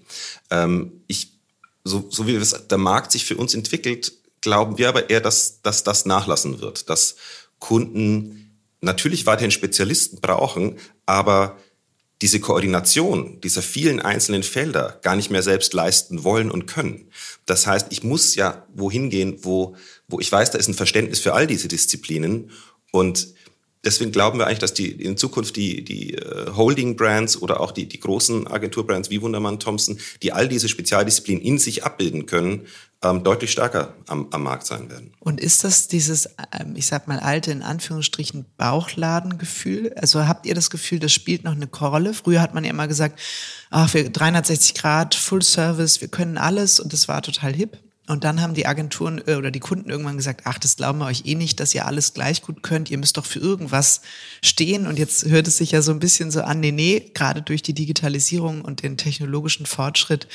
[0.51, 1.39] Ähm, ich,
[1.83, 5.63] so, so wie es, der Markt sich für uns entwickelt, glauben wir aber eher, dass,
[5.63, 7.15] dass das nachlassen wird, dass
[7.57, 11.57] Kunden natürlich weiterhin Spezialisten brauchen, aber
[12.21, 17.09] diese Koordination dieser vielen einzelnen Felder gar nicht mehr selbst leisten wollen und können.
[17.45, 19.75] Das heißt, ich muss ja wohin gehen, wo,
[20.07, 22.51] wo ich weiß, da ist ein Verständnis für all diese Disziplinen
[22.91, 23.29] und
[23.83, 27.87] deswegen glauben wir eigentlich, dass die in Zukunft die, die äh, Holding-Brands oder auch die,
[27.87, 32.67] die großen Agenturbrands wie Wundermann Thompson, die all diese Spezialdisziplinen in sich abbilden können,
[33.03, 35.13] ähm, deutlich stärker am, am Markt sein werden.
[35.19, 39.93] Und ist das dieses, ähm, ich sag mal, alte, in Anführungsstrichen, Bauchladengefühl?
[39.95, 42.13] Also habt ihr das Gefühl, das spielt noch eine Rolle?
[42.13, 43.19] Früher hat man ja immer gesagt,
[43.69, 47.77] ach, wir 360 Grad, Full Service, wir können alles und das war total hip.
[48.11, 51.05] Und dann haben die Agenturen äh, oder die Kunden irgendwann gesagt, ach, das glauben wir
[51.05, 52.91] euch eh nicht, dass ihr alles gleich gut könnt.
[52.91, 54.01] Ihr müsst doch für irgendwas
[54.43, 54.85] stehen.
[54.85, 57.61] Und jetzt hört es sich ja so ein bisschen so an, nee, nee, gerade durch
[57.61, 60.27] die Digitalisierung und den technologischen Fortschritt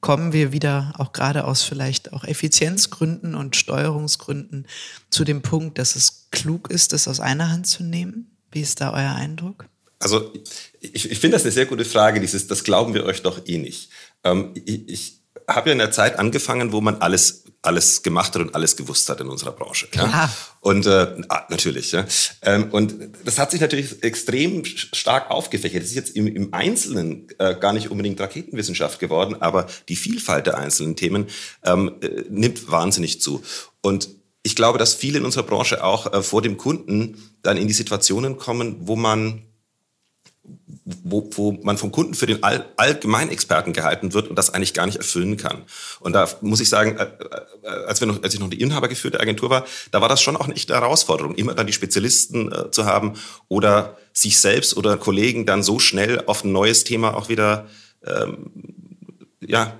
[0.00, 4.66] kommen wir wieder auch gerade aus vielleicht auch Effizienzgründen und Steuerungsgründen
[5.10, 8.36] zu dem Punkt, dass es klug ist, das aus einer Hand zu nehmen.
[8.50, 9.66] Wie ist da euer Eindruck?
[10.00, 10.32] Also
[10.80, 13.58] ich, ich finde das eine sehr gute Frage, dieses, das glauben wir euch doch eh
[13.58, 13.90] nicht.
[14.24, 15.19] Ähm, ich, ich
[15.54, 19.08] habe ja in der Zeit angefangen, wo man alles alles gemacht hat und alles gewusst
[19.08, 19.88] hat in unserer Branche.
[19.94, 20.32] Ja?
[20.60, 21.16] Und äh,
[21.48, 21.92] natürlich.
[21.92, 22.06] Ja?
[22.42, 25.82] Ähm, und das hat sich natürlich extrem stark aufgefächert.
[25.82, 30.46] Das ist jetzt im, im Einzelnen äh, gar nicht unbedingt Raketenwissenschaft geworden, aber die Vielfalt
[30.46, 31.26] der einzelnen Themen
[31.64, 33.42] ähm, äh, nimmt wahnsinnig zu.
[33.82, 34.08] Und
[34.42, 37.74] ich glaube, dass viele in unserer Branche auch äh, vor dem Kunden dann in die
[37.74, 39.42] Situationen kommen, wo man
[41.02, 44.86] wo, wo man vom Kunden für den All Allgemeinexperten gehalten wird und das eigentlich gar
[44.86, 45.62] nicht erfüllen kann.
[46.00, 49.20] Und da muss ich sagen, äh, äh, als, wir noch, als ich noch die inhabergeführte
[49.20, 52.70] Agentur war, da war das schon auch eine echte Herausforderung, immer dann die Spezialisten äh,
[52.70, 53.14] zu haben
[53.48, 57.68] oder sich selbst oder Kollegen dann so schnell auf ein neues Thema auch wieder
[58.04, 58.50] ähm,
[59.40, 59.78] ja,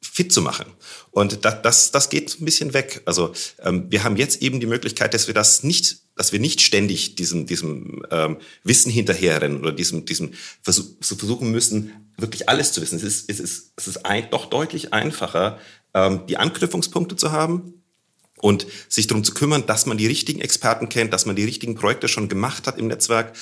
[0.00, 0.66] fit zu machen.
[1.10, 3.02] Und das, das, das geht ein bisschen weg.
[3.04, 6.60] Also ähm, wir haben jetzt eben die Möglichkeit, dass wir das nicht dass wir nicht
[6.60, 12.82] ständig diesem, diesem ähm, Wissen hinterherrennen oder diesem, diesem Versuch, versuchen müssen, wirklich alles zu
[12.82, 12.96] wissen.
[12.96, 15.58] Es ist, es ist, es ist ein, doch deutlich einfacher,
[15.94, 17.84] ähm, die Anknüpfungspunkte zu haben
[18.36, 21.76] und sich darum zu kümmern, dass man die richtigen Experten kennt, dass man die richtigen
[21.76, 23.34] Projekte schon gemacht hat im Netzwerk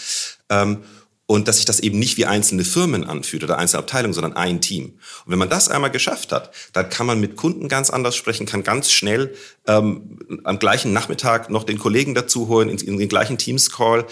[0.50, 0.82] ähm,
[1.26, 4.60] und dass sich das eben nicht wie einzelne Firmen anfühlt oder einzelne Abteilungen, sondern ein
[4.60, 4.98] Team.
[5.24, 8.46] Und wenn man das einmal geschafft hat, dann kann man mit Kunden ganz anders sprechen,
[8.46, 9.34] kann ganz schnell
[9.66, 14.06] ähm, am gleichen Nachmittag noch den Kollegen dazu holen, in, in den gleichen Teams-Call.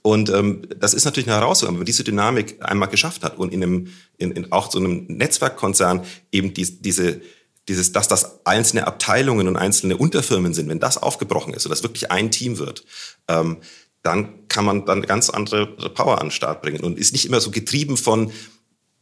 [0.00, 3.52] Und ähm, das ist natürlich eine Herausforderung, wenn man diese Dynamik einmal geschafft hat und
[3.52, 7.20] in einem, in, in auch so einem Netzwerkkonzern eben die, diese
[7.68, 11.82] dieses, dass das einzelne Abteilungen und einzelne Unterfirmen sind, wenn das aufgebrochen ist und das
[11.82, 12.84] wirklich ein Team wird,
[13.28, 13.58] ähm,
[14.04, 17.40] dann kann man dann ganz andere Power an den Start bringen und ist nicht immer
[17.40, 18.30] so getrieben von,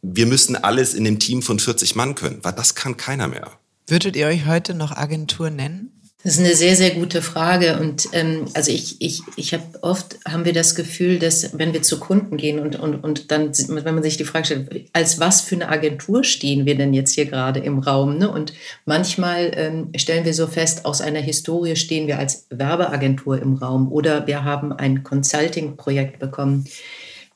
[0.01, 3.51] wir müssen alles in dem Team von 40 Mann können, weil das kann keiner mehr.
[3.87, 6.02] Würdet ihr euch heute noch Agentur nennen?
[6.25, 7.81] Das ist eine sehr, sehr gute Frage.
[7.81, 11.83] Und ähm, also ich, ich, ich habe oft haben wir das Gefühl, dass wenn wir
[11.83, 15.41] zu Kunden gehen und, und, und dann, wenn man sich die Frage stellt, als was
[15.41, 18.19] für eine Agentur stehen wir denn jetzt hier gerade im Raum?
[18.19, 18.31] Ne?
[18.31, 18.53] Und
[18.85, 23.91] manchmal ähm, stellen wir so fest, aus einer Historie stehen wir als Werbeagentur im Raum
[23.91, 26.67] oder wir haben ein Consulting-Projekt bekommen.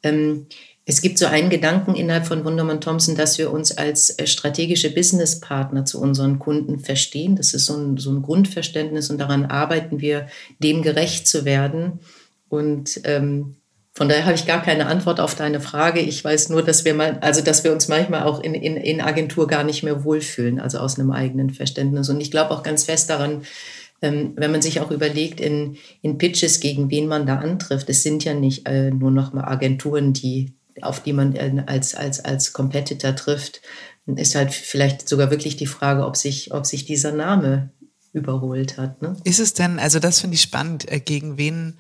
[0.05, 0.47] Ähm,
[0.89, 4.95] es gibt so einen Gedanken innerhalb von Wundermann Thompson, dass wir uns als äh, strategische
[4.95, 7.35] Businesspartner zu unseren Kunden verstehen.
[7.35, 10.29] Das ist so ein, so ein Grundverständnis und daran arbeiten wir,
[10.61, 11.99] dem gerecht zu werden.
[12.49, 13.57] Und ähm,
[13.95, 15.99] von daher habe ich gar keine Antwort auf deine Frage.
[15.99, 19.01] Ich weiß nur, dass wir mal, also dass wir uns manchmal auch in, in, in
[19.01, 22.09] Agentur gar nicht mehr wohlfühlen, also aus einem eigenen Verständnis.
[22.11, 23.43] Und ich glaube auch ganz fest daran,
[24.03, 28.05] ähm, wenn man sich auch überlegt, in, in Pitches, gegen wen man da antrifft, es
[28.05, 32.25] sind ja nicht äh, nur noch mal Agenturen, die auf die man äh, als, als,
[32.25, 33.63] als Competitor trifft,
[34.07, 37.71] ist halt vielleicht sogar wirklich die Frage, ob sich, ob sich dieser Name
[38.13, 39.03] überholt hat.
[39.03, 39.17] Ne?
[39.25, 41.79] Ist es denn, also das finde ich spannend, äh, gegen wen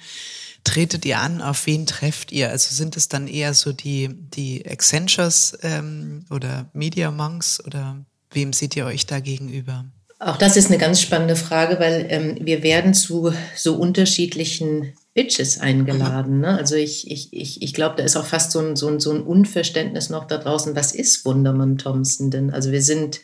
[0.64, 2.50] tretet ihr an, auf wen trefft ihr?
[2.50, 8.52] Also sind es dann eher so die, die Accentures ähm, oder Media Monks oder wem
[8.52, 9.86] seht ihr euch da gegenüber?
[10.18, 15.60] Auch das ist eine ganz spannende Frage, weil ähm, wir werden zu so unterschiedlichen Bitches
[15.60, 16.40] eingeladen.
[16.40, 16.56] Ne?
[16.56, 19.12] Also ich, ich, ich, ich glaube, da ist auch fast so ein, so, ein, so
[19.12, 20.74] ein Unverständnis noch da draußen.
[20.74, 22.50] Was ist Wundermann Thompson denn?
[22.50, 23.20] Also wir sind,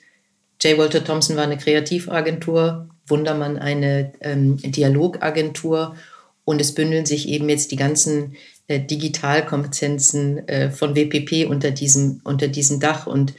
[0.60, 0.76] J.
[0.76, 5.96] Walter Thompson war eine Kreativagentur, Wundermann eine ähm, Dialogagentur
[6.44, 8.36] und es bündeln sich eben jetzt die ganzen
[8.68, 13.34] äh, Digitalkompetenzen äh, von WPP unter diesem, unter diesem Dach und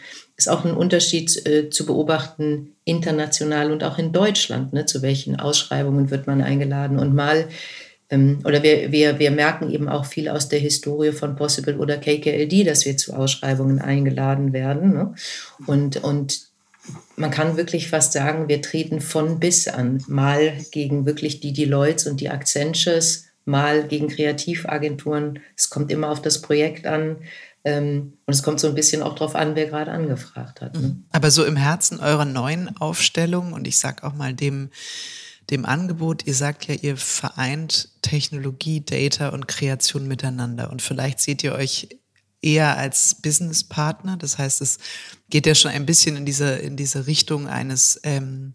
[0.46, 4.74] ist auch ein Unterschied äh, zu beobachten international und auch in Deutschland.
[4.74, 4.86] Ne?
[4.86, 7.00] Zu welchen Ausschreibungen wird man eingeladen?
[7.00, 7.48] Und mal
[8.10, 11.98] ähm, oder wir, wir, wir merken eben auch viel aus der Historie von Possible oder
[11.98, 14.94] KKLD, dass wir zu Ausschreibungen eingeladen werden.
[14.94, 15.16] Ne?
[15.66, 16.42] Und, und
[17.16, 22.08] man kann wirklich fast sagen, wir treten von bis an, mal gegen wirklich die Deloittes
[22.08, 25.40] und die Accentures, mal gegen Kreativagenturen.
[25.56, 27.18] Es kommt immer auf das Projekt an.
[27.66, 30.74] Ähm, und es kommt so ein bisschen auch drauf an, wer gerade angefragt hat.
[30.76, 30.88] Ne?
[30.88, 31.06] Mhm.
[31.12, 34.70] Aber so im Herzen eurer neuen Aufstellung und ich sag auch mal dem,
[35.50, 40.72] dem Angebot, ihr sagt ja, ihr vereint Technologie, Data und Kreation miteinander.
[40.72, 41.90] Und vielleicht seht ihr euch
[42.42, 44.18] eher als Businesspartner.
[44.18, 44.78] Das heißt, es
[45.30, 48.54] geht ja schon ein bisschen in diese, in diese Richtung eines ähm,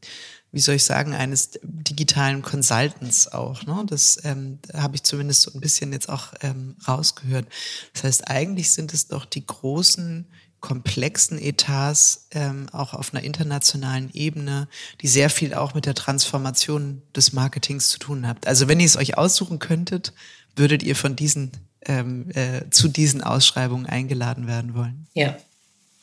[0.51, 3.65] wie soll ich sagen, eines digitalen Consultants auch.
[3.67, 3.85] Ne?
[3.87, 7.47] Das ähm, habe ich zumindest so ein bisschen jetzt auch ähm, rausgehört.
[7.93, 10.27] Das heißt, eigentlich sind es doch die großen,
[10.61, 14.69] komplexen Etats ähm, auch auf einer internationalen Ebene,
[15.01, 18.47] die sehr viel auch mit der Transformation des Marketings zu tun habt.
[18.47, 20.13] Also wenn ihr es euch aussuchen könntet,
[20.57, 25.07] würdet ihr von diesen ähm, äh, zu diesen Ausschreibungen eingeladen werden wollen?
[25.15, 25.37] Ja,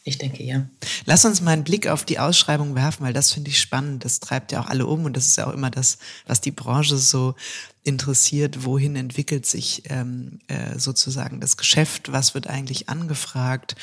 [0.08, 0.68] ich denke ja.
[1.06, 4.06] Lass uns mal einen Blick auf die Ausschreibung werfen, weil das finde ich spannend.
[4.06, 6.52] Das treibt ja auch alle um und das ist ja auch immer das, was die
[6.52, 7.34] Branche so
[7.82, 8.66] interessiert.
[8.66, 12.12] Wohin entwickelt sich ähm, äh, sozusagen das Geschäft?
[12.12, 13.76] Was wird eigentlich angefragt?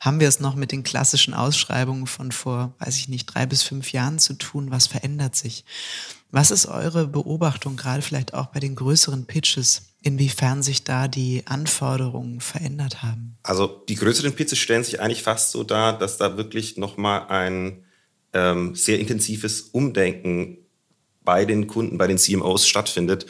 [0.00, 3.62] Haben wir es noch mit den klassischen Ausschreibungen von vor, weiß ich nicht, drei bis
[3.62, 4.70] fünf Jahren zu tun?
[4.70, 5.64] Was verändert sich?
[6.30, 9.89] Was ist eure Beobachtung, gerade vielleicht auch bei den größeren Pitches?
[10.02, 13.36] Inwiefern sich da die Anforderungen verändert haben?
[13.42, 17.84] Also die größeren Pitches stellen sich eigentlich fast so dar, dass da wirklich nochmal ein
[18.32, 20.58] ähm, sehr intensives Umdenken
[21.22, 23.26] bei den Kunden, bei den CMOs stattfindet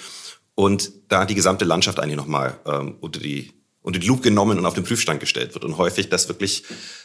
[0.55, 3.53] und da die gesamte Landschaft eigentlich nochmal ähm, unter, die,
[3.83, 5.65] unter die Lupe genommen und auf den Prüfstand gestellt wird.
[5.65, 6.65] Und häufig das wirklich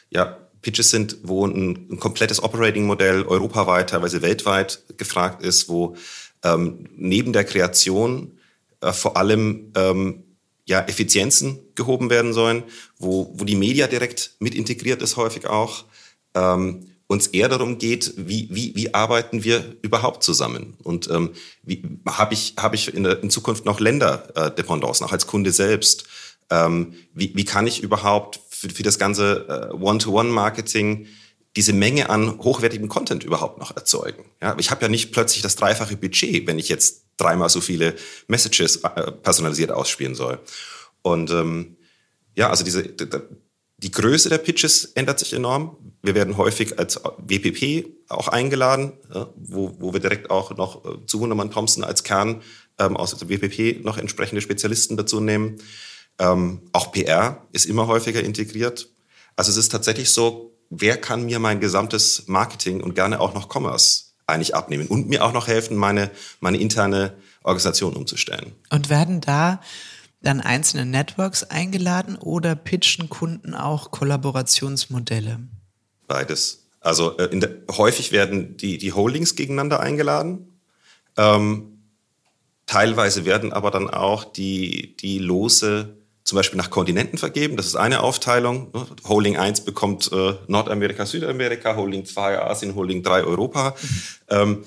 [0.10, 5.96] ja, Pitches sind, wo ein, ein komplettes Operating-Modell europaweit, teilweise weltweit gefragt ist, wo
[6.44, 8.38] ähm, neben der Kreation
[8.82, 10.24] äh, vor allem ähm,
[10.66, 12.64] ja, Effizienzen gehoben werden sollen,
[12.98, 15.86] wo, wo die Media direkt mit integriert ist häufig auch.
[16.34, 20.76] Ähm, uns eher darum geht, wie, wie, wie arbeiten wir überhaupt zusammen?
[20.82, 25.28] Und ähm, wie habe ich, hab ich in, der, in Zukunft noch Länderdependancen, auch als
[25.28, 26.06] Kunde selbst?
[26.50, 31.08] Ähm, wie, wie kann ich überhaupt für, für das ganze äh, One-to-One-Marketing
[31.56, 34.26] diese Menge an hochwertigem Content überhaupt noch erzeugen?
[34.42, 37.96] Ja, ich habe ja nicht plötzlich das dreifache Budget, wenn ich jetzt dreimal so viele
[38.28, 40.40] Messages äh, personalisiert ausspielen soll.
[41.02, 41.78] Und ähm,
[42.36, 42.84] ja, also diese
[43.78, 45.78] die Größe der Pitches ändert sich enorm.
[46.02, 48.94] Wir werden häufig als WPP auch eingeladen,
[49.36, 52.42] wo, wo wir direkt auch noch äh, zu Wundermann Thompson als Kern
[52.80, 55.58] ähm, aus der WPP noch entsprechende Spezialisten dazu nehmen.
[56.20, 58.90] Ähm, auch PR ist immer häufiger integriert.
[59.36, 63.54] Also es ist tatsächlich so, wer kann mir mein gesamtes Marketing und gerne auch noch
[63.54, 68.54] Commerce eigentlich abnehmen und mir auch noch helfen, meine, meine interne Organisation umzustellen.
[68.70, 69.62] Und werden da
[70.22, 75.40] dann einzelne Networks eingeladen oder pitchen Kunden auch Kollaborationsmodelle?
[76.08, 76.66] Beides.
[76.80, 80.60] Also äh, der, häufig werden die, die Holdings gegeneinander eingeladen.
[81.18, 81.84] Ähm,
[82.66, 87.56] teilweise werden aber dann auch die, die Lose zum Beispiel nach Kontinenten vergeben.
[87.56, 88.74] Das ist eine Aufteilung.
[89.08, 93.76] Holding 1 bekommt äh, Nordamerika, Südamerika, Holding 2 Asien, Holding 3 Europa.
[93.80, 94.02] Mhm.
[94.30, 94.64] Ähm,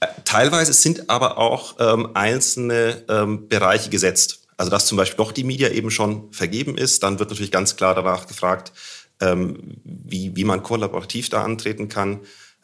[0.00, 4.46] äh, teilweise sind aber auch ähm, einzelne ähm, Bereiche gesetzt.
[4.58, 7.76] Also dass zum Beispiel doch die Media eben schon vergeben ist, dann wird natürlich ganz
[7.76, 8.72] klar danach gefragt,
[9.20, 12.20] ähm, wie, wie man kollaborativ da antreten kann.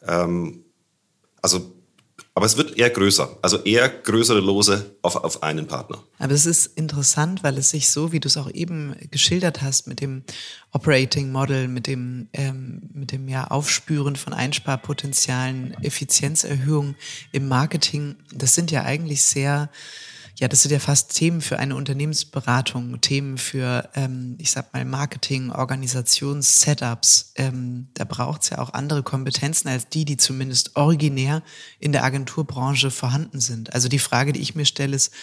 [0.07, 0.63] Ähm,
[1.41, 1.73] also
[2.33, 6.01] aber es wird eher größer, also eher größere Lose auf, auf einen Partner.
[6.17, 9.87] Aber es ist interessant, weil es sich so, wie du es auch eben geschildert hast,
[9.87, 10.23] mit dem
[10.71, 16.95] Operating Model, mit dem, ähm, mit dem ja, Aufspüren von Einsparpotenzialen, Effizienzerhöhung
[17.33, 19.69] im Marketing, das sind ja eigentlich sehr
[20.41, 24.83] ja, das sind ja fast Themen für eine Unternehmensberatung, Themen für, ähm, ich sag mal,
[24.85, 27.33] Marketing, Organisations, Setups.
[27.35, 31.43] Ähm, da braucht es ja auch andere Kompetenzen als die, die zumindest originär
[31.79, 33.73] in der Agenturbranche vorhanden sind.
[33.75, 35.13] Also die Frage, die ich mir stelle, ist,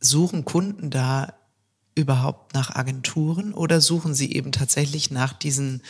[0.00, 1.34] suchen Kunden da
[1.94, 5.82] überhaupt nach Agenturen oder suchen sie eben tatsächlich nach diesen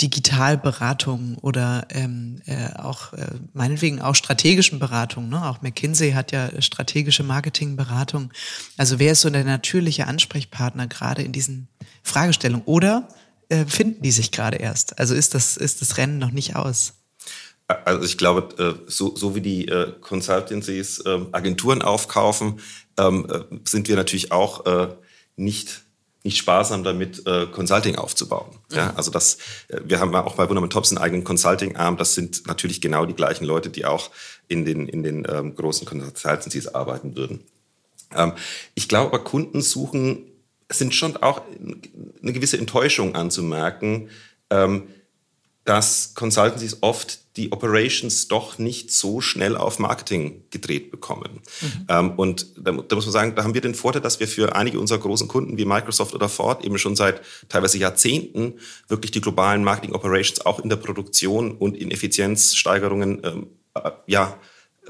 [0.00, 5.28] Digitalberatung oder ähm, äh, auch äh, meinetwegen auch strategischen Beratungen.
[5.28, 5.44] Ne?
[5.44, 8.32] Auch McKinsey hat ja strategische Marketingberatung.
[8.76, 11.68] Also wer ist so der natürliche Ansprechpartner gerade in diesen
[12.04, 12.64] Fragestellungen?
[12.66, 13.08] Oder
[13.48, 14.98] äh, finden die sich gerade erst?
[15.00, 16.94] Also ist das, ist das Rennen noch nicht aus?
[17.66, 22.60] Also ich glaube, äh, so, so wie die äh, Consultancies ähm, Agenturen aufkaufen,
[22.98, 24.88] ähm, äh, sind wir natürlich auch
[25.36, 25.82] nicht
[26.24, 28.50] nicht sparsam damit, äh, Consulting aufzubauen.
[28.70, 28.76] Mhm.
[28.76, 31.96] Ja, also das, äh, wir haben auch bei Wunderman Tops einen eigenen Consulting-Arm.
[31.96, 34.10] Das sind natürlich genau die gleichen Leute, die auch
[34.48, 37.44] in den, in den ähm, großen Consultancies arbeiten würden.
[38.14, 38.32] Ähm,
[38.74, 40.24] ich glaube aber, Kunden suchen,
[40.70, 41.42] sind schon auch
[42.22, 44.10] eine gewisse Enttäuschung anzumerken.
[44.50, 44.88] Ähm,
[45.68, 51.40] dass Consultancies oft die Operations doch nicht so schnell auf Marketing gedreht bekommen.
[51.60, 51.86] Mhm.
[51.90, 54.56] Ähm, und da, da, muss man sagen, da haben wir den Vorteil, dass wir für
[54.56, 58.54] einige unserer großen Kunden wie Microsoft oder Ford eben schon seit teilweise Jahrzehnten
[58.88, 64.38] wirklich die globalen Marketing Operations auch in der Produktion und in Effizienzsteigerungen ähm, äh, ja,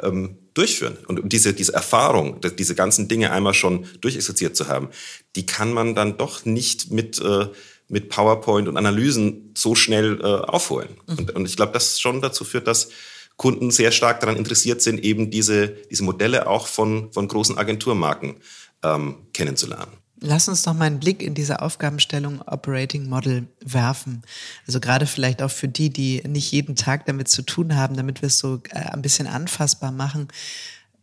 [0.00, 0.96] ähm, durchführen.
[1.08, 4.90] Und diese, diese Erfahrung, diese ganzen Dinge einmal schon durchexerziert zu haben,
[5.34, 7.48] die kann man dann doch nicht mit äh,
[7.88, 10.90] mit PowerPoint und Analysen so schnell äh, aufholen.
[11.06, 11.18] Mhm.
[11.18, 12.90] Und, und ich glaube, das schon dazu führt, dass
[13.36, 18.36] Kunden sehr stark daran interessiert sind, eben diese, diese Modelle auch von, von großen Agenturmarken
[18.82, 19.92] ähm, kennenzulernen.
[20.20, 24.22] Lass uns noch mal einen Blick in diese Aufgabenstellung Operating Model werfen.
[24.66, 28.20] Also gerade vielleicht auch für die, die nicht jeden Tag damit zu tun haben, damit
[28.20, 30.26] wir es so äh, ein bisschen anfassbar machen,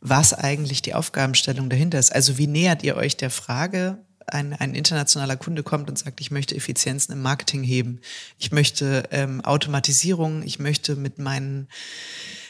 [0.02, 2.14] was eigentlich die Aufgabenstellung dahinter ist.
[2.14, 4.00] Also wie nähert ihr euch der Frage,
[4.36, 8.00] ein, ein internationaler Kunde kommt und sagt, ich möchte Effizienzen im Marketing heben,
[8.38, 11.68] ich möchte ähm, Automatisierung, ich möchte mit meinen,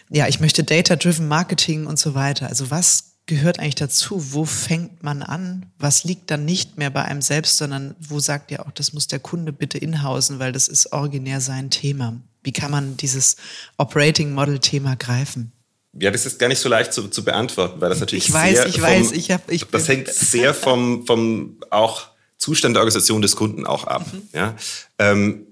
[0.10, 2.48] ja, ich möchte Data-Driven Marketing und so weiter.
[2.48, 4.34] Also was gehört eigentlich dazu?
[4.34, 5.66] Wo fängt man an?
[5.80, 9.08] Was liegt dann nicht mehr bei einem selbst, sondern wo sagt ihr auch, das muss
[9.08, 12.20] der Kunde bitte inhausen, weil das ist originär sein Thema?
[12.44, 13.38] Wie kann man dieses
[13.78, 15.52] Operating Model Thema greifen?
[16.00, 18.58] Ja, das ist gar nicht so leicht zu, zu beantworten, weil das natürlich ich weiß,
[18.58, 22.82] sehr ich vom, weiß, ich habe, ich das hängt sehr vom vom auch Zustand der
[22.82, 24.06] Organisation des Kunden auch ab.
[24.12, 24.22] Mhm.
[24.34, 24.56] Ja,
[25.00, 25.48] ähm,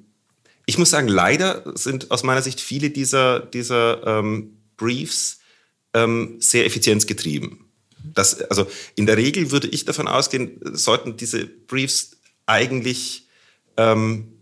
[0.66, 5.40] ich muss sagen, leider sind aus meiner Sicht viele dieser dieser ähm, Briefs
[5.94, 7.60] ähm, sehr effizienzgetrieben.
[8.14, 13.28] Das, also in der Regel würde ich davon ausgehen, sollten diese Briefs eigentlich
[13.78, 14.34] ähm,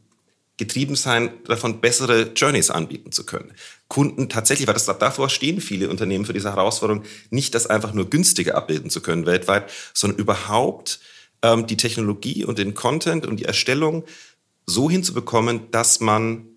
[0.57, 3.51] getrieben sein, davon bessere Journeys anbieten zu können.
[3.91, 8.09] Kunden tatsächlich, weil das davor stehen viele Unternehmen für diese Herausforderung, nicht das einfach nur
[8.09, 11.01] günstiger abbilden zu können weltweit, sondern überhaupt
[11.41, 14.05] ähm, die Technologie und den Content und die Erstellung
[14.65, 16.47] so hinzubekommen, dass man,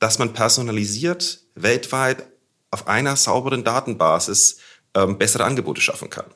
[0.00, 2.26] dass man personalisiert weltweit
[2.70, 4.58] auf einer sauberen Datenbasis
[4.92, 6.26] ähm, bessere Angebote schaffen kann.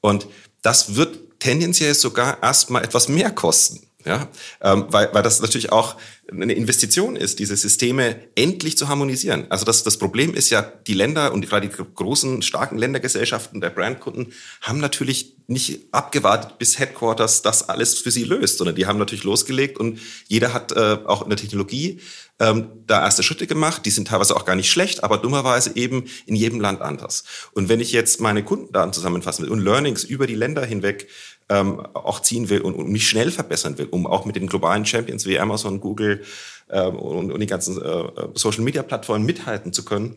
[0.00, 0.26] Und
[0.62, 3.85] das wird tendenziell sogar erstmal etwas mehr kosten.
[4.06, 4.28] Ja,
[4.60, 5.96] ähm, weil, weil das natürlich auch
[6.30, 9.46] eine Investition ist, diese Systeme endlich zu harmonisieren.
[9.50, 13.70] Also das, das Problem ist ja, die Länder und gerade die großen, starken Ländergesellschaften der
[13.70, 18.98] Brandkunden haben natürlich nicht abgewartet, bis Headquarters das alles für sie löst, sondern die haben
[18.98, 22.00] natürlich losgelegt und jeder hat äh, auch in der Technologie
[22.38, 23.86] ähm, da erste Schritte gemacht.
[23.86, 27.24] Die sind teilweise auch gar nicht schlecht, aber dummerweise eben in jedem Land anders.
[27.52, 31.08] Und wenn ich jetzt meine Kundendaten zusammenfassen will und Learnings über die Länder hinweg
[31.48, 34.84] ähm, auch ziehen will und, und mich schnell verbessern will, um auch mit den globalen
[34.84, 36.22] Champions wie Amazon, Google
[36.70, 40.16] ähm, und, und die ganzen äh, Social-Media-Plattformen mithalten zu können,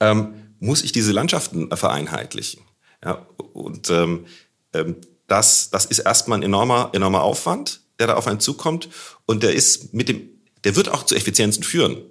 [0.00, 2.62] ähm, muss ich diese Landschaften vereinheitlichen.
[3.04, 4.26] Ja, und ähm,
[4.72, 8.88] ähm, das, das ist erstmal ein enormer, enormer Aufwand, der da auf einen zukommt.
[9.26, 10.28] Und der ist mit dem,
[10.64, 12.02] der wird auch zu Effizienzen führen,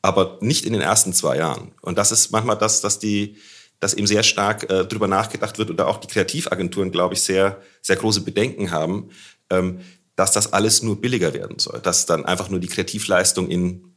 [0.00, 1.72] aber nicht in den ersten zwei Jahren.
[1.80, 3.36] Und das ist manchmal das, dass die,
[3.82, 7.60] dass eben sehr stark äh, drüber nachgedacht wird oder auch die Kreativagenturen, glaube ich, sehr,
[7.80, 9.10] sehr große Bedenken haben,
[9.50, 9.80] ähm,
[10.14, 13.96] dass das alles nur billiger werden soll, dass dann einfach nur die Kreativleistung in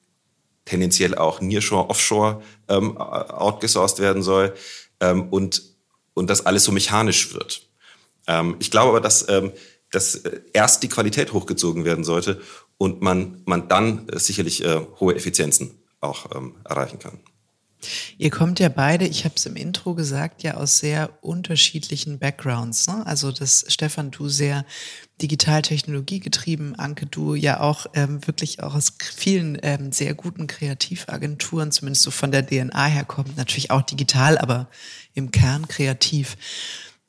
[0.66, 4.56] tendenziell auch Nearshore, Offshore ähm, outgesourced werden soll
[5.02, 5.62] ähm, und,
[6.16, 7.62] und das alles so mechanisch wird.
[8.26, 9.52] Ähm, ich glaube aber, dass, ähm,
[9.92, 12.42] dass äh, erst die Qualität hochgezogen werden sollte
[12.80, 17.20] und man, man dann äh, sicherlich äh, hohe Effizienzen auch ähm, erreichen kann.
[18.18, 22.88] Ihr kommt ja beide, ich habe es im Intro gesagt, ja aus sehr unterschiedlichen Backgrounds.
[22.88, 23.06] Ne?
[23.06, 24.66] Also das Stefan, du sehr
[25.22, 31.72] Digitaltechnologie getrieben, Anke, du ja auch ähm, wirklich auch aus vielen ähm, sehr guten Kreativagenturen,
[31.72, 34.68] zumindest so von der DNA her kommt, natürlich auch digital, aber
[35.14, 36.36] im Kern kreativ.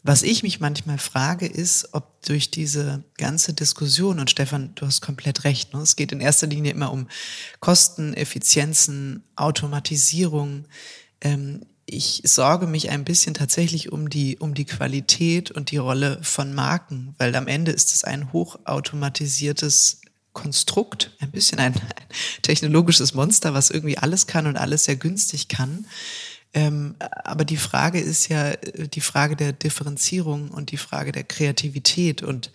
[0.09, 5.01] Was ich mich manchmal frage, ist, ob durch diese ganze Diskussion, und Stefan, du hast
[5.01, 5.81] komplett recht, ne?
[5.81, 7.09] es geht in erster Linie immer um
[7.59, 10.67] Kosten, Effizienzen, Automatisierung.
[11.21, 16.21] Ähm, ich sorge mich ein bisschen tatsächlich um die, um die Qualität und die Rolle
[16.23, 23.13] von Marken, weil am Ende ist es ein hochautomatisiertes Konstrukt, ein bisschen ein, ein technologisches
[23.15, 25.85] Monster, was irgendwie alles kann und alles sehr günstig kann.
[26.57, 31.25] Ähm, aber die Frage ist ja äh, die Frage der Differenzierung und die Frage der
[31.25, 32.23] Kreativität.
[32.23, 32.51] Und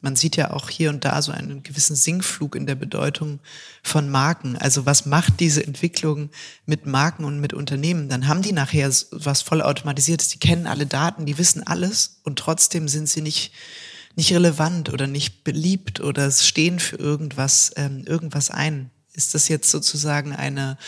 [0.00, 3.40] man sieht ja auch hier und da so einen gewissen Sinkflug in der Bedeutung
[3.82, 4.56] von Marken.
[4.56, 6.30] Also was macht diese Entwicklung
[6.66, 8.08] mit Marken und mit Unternehmen?
[8.08, 10.28] Dann haben die nachher was voll automatisiertes.
[10.28, 13.52] Die kennen alle Daten, die wissen alles und trotzdem sind sie nicht
[14.14, 18.90] nicht relevant oder nicht beliebt oder stehen für irgendwas ähm, irgendwas ein.
[19.14, 20.78] Ist das jetzt sozusagen eine,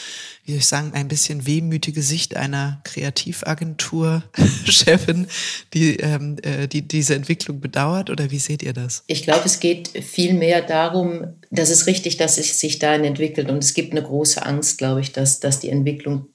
[0.45, 5.27] wie soll ich sagen, ein bisschen wehmütige Sicht einer Kreativagentur-Chefin,
[5.75, 8.09] die, ähm, äh, die diese Entwicklung bedauert?
[8.09, 9.05] Oder wie seht ihr das?
[9.09, 13.51] Ich glaube, es geht viel mehr darum, dass es richtig, dass es sich dahin entwickelt.
[13.51, 16.29] Und es gibt eine große Angst, glaube ich, dass, dass die Entwicklung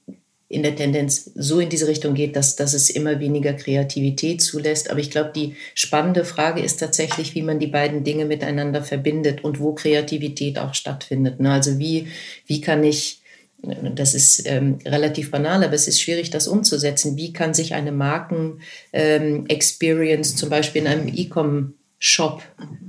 [0.50, 4.90] in der Tendenz so in diese Richtung geht, dass, dass es immer weniger Kreativität zulässt.
[4.90, 9.44] Aber ich glaube, die spannende Frage ist tatsächlich, wie man die beiden Dinge miteinander verbindet
[9.44, 11.38] und wo Kreativität auch stattfindet.
[11.38, 11.52] Ne?
[11.52, 12.08] Also wie,
[12.46, 13.22] wie kann ich,
[13.62, 17.16] das ist ähm, relativ banal, aber es ist schwierig, das umzusetzen.
[17.16, 22.42] Wie kann sich eine Marken-Experience ähm, zum Beispiel in einem E-Com Shop,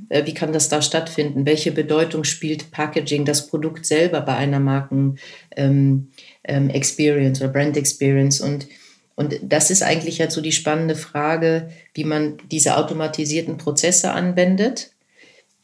[0.08, 1.46] äh, wie kann das da stattfinden?
[1.46, 5.18] Welche Bedeutung spielt Packaging, das Produkt selber bei einer Marken?
[5.56, 6.08] Ähm,
[6.44, 8.42] ähm, Experience oder Brand Experience.
[8.42, 8.68] Und,
[9.16, 14.92] und das ist eigentlich halt so die spannende Frage, wie man diese automatisierten Prozesse anwendet,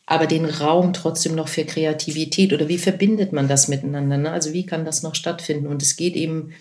[0.05, 4.17] aber den Raum trotzdem noch für Kreativität oder wie verbindet man das miteinander?
[4.17, 4.32] Ne?
[4.32, 5.67] Also wie kann das noch stattfinden?
[5.67, 6.53] Und es geht eben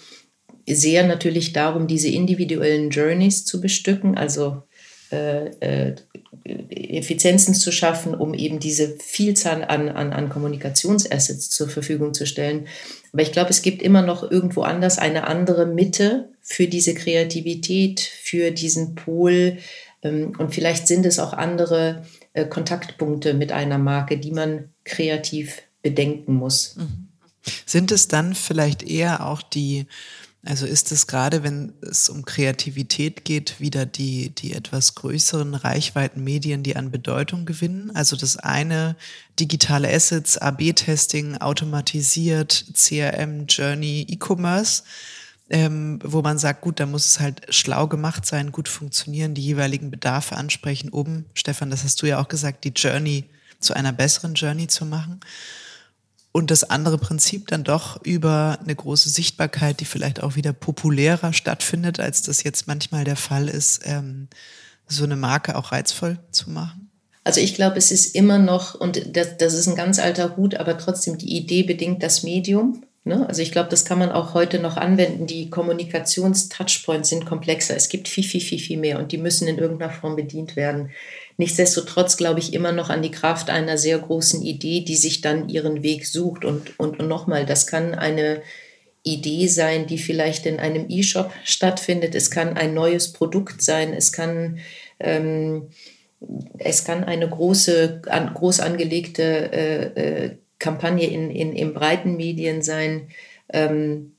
[0.69, 4.65] sehr natürlich darum, diese individuellen Journeys zu bestücken, also
[5.11, 5.95] äh, äh,
[6.69, 12.67] Effizienzen zu schaffen, um eben diese Vielzahl an, an, an Kommunikationsassets zur Verfügung zu stellen.
[13.13, 18.01] Aber ich glaube, es gibt immer noch irgendwo anders eine andere Mitte für diese Kreativität,
[18.01, 19.59] für diesen Pol.
[20.03, 25.63] Ähm, und vielleicht sind es auch andere äh, Kontaktpunkte mit einer Marke, die man kreativ
[25.83, 26.77] bedenken muss.
[26.77, 27.09] Mhm.
[27.65, 29.87] Sind es dann vielleicht eher auch die
[30.47, 36.63] also ist es gerade, wenn es um Kreativität geht, wieder die, die etwas größeren Reichweitenmedien,
[36.63, 37.91] die an Bedeutung gewinnen?
[37.95, 38.97] Also das eine,
[39.41, 44.85] digitale Assets, AB-Testing, automatisiert, CRM, Journey, E-Commerce,
[45.51, 49.43] ähm, wo man sagt, gut, da muss es halt schlau gemacht sein, gut funktionieren, die
[49.43, 53.25] jeweiligen Bedarfe ansprechen, um, Stefan, das hast du ja auch gesagt, die Journey
[53.59, 55.21] zu einer besseren Journey zu machen
[56.37, 61.33] und das andere Prinzip dann doch über eine große Sichtbarkeit, die vielleicht auch wieder populärer
[61.33, 64.29] stattfindet, als das jetzt manchmal der Fall ist, ähm,
[64.87, 66.91] so eine Marke auch reizvoll zu machen?
[67.25, 70.57] Also ich glaube, es ist immer noch, und das, das ist ein ganz alter Hut,
[70.57, 72.85] aber trotzdem die Idee bedingt das Medium.
[73.05, 73.27] Ne?
[73.27, 75.27] Also ich glaube, das kann man auch heute noch anwenden.
[75.27, 77.75] Die Kommunikations-Touchpoints sind komplexer.
[77.77, 80.91] Es gibt viel, viel, viel, viel mehr und die müssen in irgendeiner Form bedient werden.
[81.39, 85.49] Nichtsdestotrotz glaube ich immer noch an die Kraft einer sehr großen Idee, die sich dann
[85.49, 86.45] ihren Weg sucht.
[86.45, 88.43] Und, und, und nochmal, das kann eine
[89.03, 92.15] Idee sein, die vielleicht in einem E-Shop stattfindet.
[92.15, 93.93] Es kann ein neues Produkt sein.
[93.93, 94.59] Es kann,
[94.99, 95.69] ähm,
[96.59, 99.23] es kann eine große, an, groß angelegte
[99.53, 103.09] äh, äh, Kampagne in, in, in breiten Medien sein.
[103.53, 104.16] Ähm,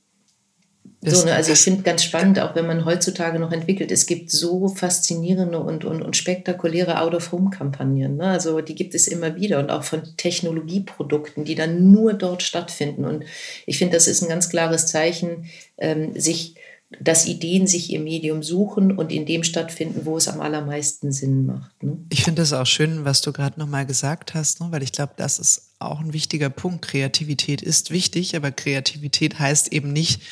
[1.00, 4.32] so, ne, also ich finde ganz spannend, auch wenn man heutzutage noch entwickelt, es gibt
[4.32, 8.16] so faszinierende und, und, und spektakuläre Out-of-Home-Kampagnen.
[8.16, 8.24] Ne?
[8.24, 13.04] Also die gibt es immer wieder und auch von Technologieprodukten, die dann nur dort stattfinden.
[13.04, 13.24] Und
[13.64, 15.44] ich finde, das ist ein ganz klares Zeichen,
[15.76, 16.56] ähm, sich,
[17.00, 21.46] dass Ideen sich ihr Medium suchen und in dem stattfinden, wo es am allermeisten Sinn
[21.46, 21.80] macht.
[21.80, 21.98] Ne?
[22.08, 24.66] Ich finde das auch schön, was du gerade nochmal gesagt hast, ne?
[24.70, 26.82] weil ich glaube, das ist auch ein wichtiger Punkt.
[26.82, 30.22] Kreativität ist wichtig, aber Kreativität heißt eben nicht,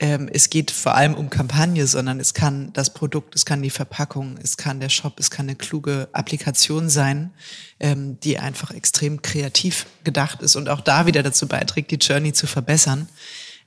[0.00, 3.70] ähm, es geht vor allem um Kampagne, sondern es kann das Produkt, es kann die
[3.70, 7.32] Verpackung, es kann der Shop, es kann eine kluge Applikation sein,
[7.78, 12.32] ähm, die einfach extrem kreativ gedacht ist und auch da wieder dazu beiträgt, die Journey
[12.32, 13.08] zu verbessern.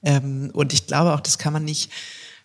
[0.04, 1.92] Ähm, und ich glaube auch, das kann man nicht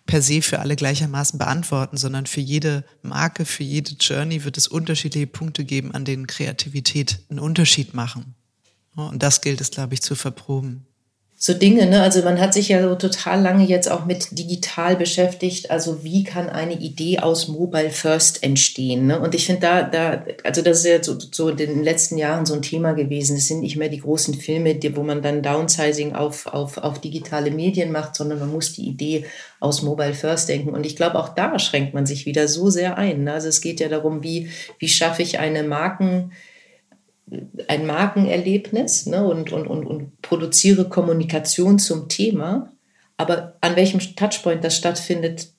[0.05, 4.67] per se für alle gleichermaßen beantworten, sondern für jede Marke, für jede Journey wird es
[4.67, 8.35] unterschiedliche Punkte geben, an denen Kreativität einen Unterschied machen.
[8.95, 10.85] Und das gilt es, glaube ich, zu verproben
[11.45, 12.01] so Dinge, ne?
[12.01, 15.69] Also man hat sich ja so total lange jetzt auch mit digital beschäftigt.
[15.71, 19.07] Also wie kann eine Idee aus Mobile First entstehen?
[19.07, 19.19] Ne?
[19.19, 22.45] Und ich finde da, da, also das ist ja so, so in den letzten Jahren
[22.45, 23.35] so ein Thema gewesen.
[23.35, 27.01] Es sind nicht mehr die großen Filme, die, wo man dann Downsizing auf, auf, auf
[27.01, 29.25] digitale Medien macht, sondern man muss die Idee
[29.59, 30.69] aus Mobile First denken.
[30.69, 33.25] Und ich glaube, auch da schränkt man sich wieder so sehr ein.
[33.25, 33.33] Ne?
[33.33, 36.31] Also es geht ja darum, wie, wie schaffe ich eine Marken,
[37.67, 42.71] ein Markenerlebnis ne, und, und, und, und produziere Kommunikation zum Thema.
[43.17, 45.49] Aber an welchem Touchpoint das stattfindet,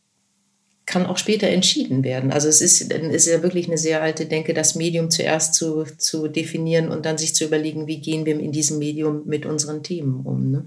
[0.86, 2.30] kann auch später entschieden werden.
[2.30, 6.28] Also es ist, ist ja wirklich eine sehr alte Denke, das Medium zuerst zu, zu
[6.28, 10.20] definieren und dann sich zu überlegen, wie gehen wir in diesem Medium mit unseren Themen
[10.26, 10.50] um.
[10.50, 10.66] Ne?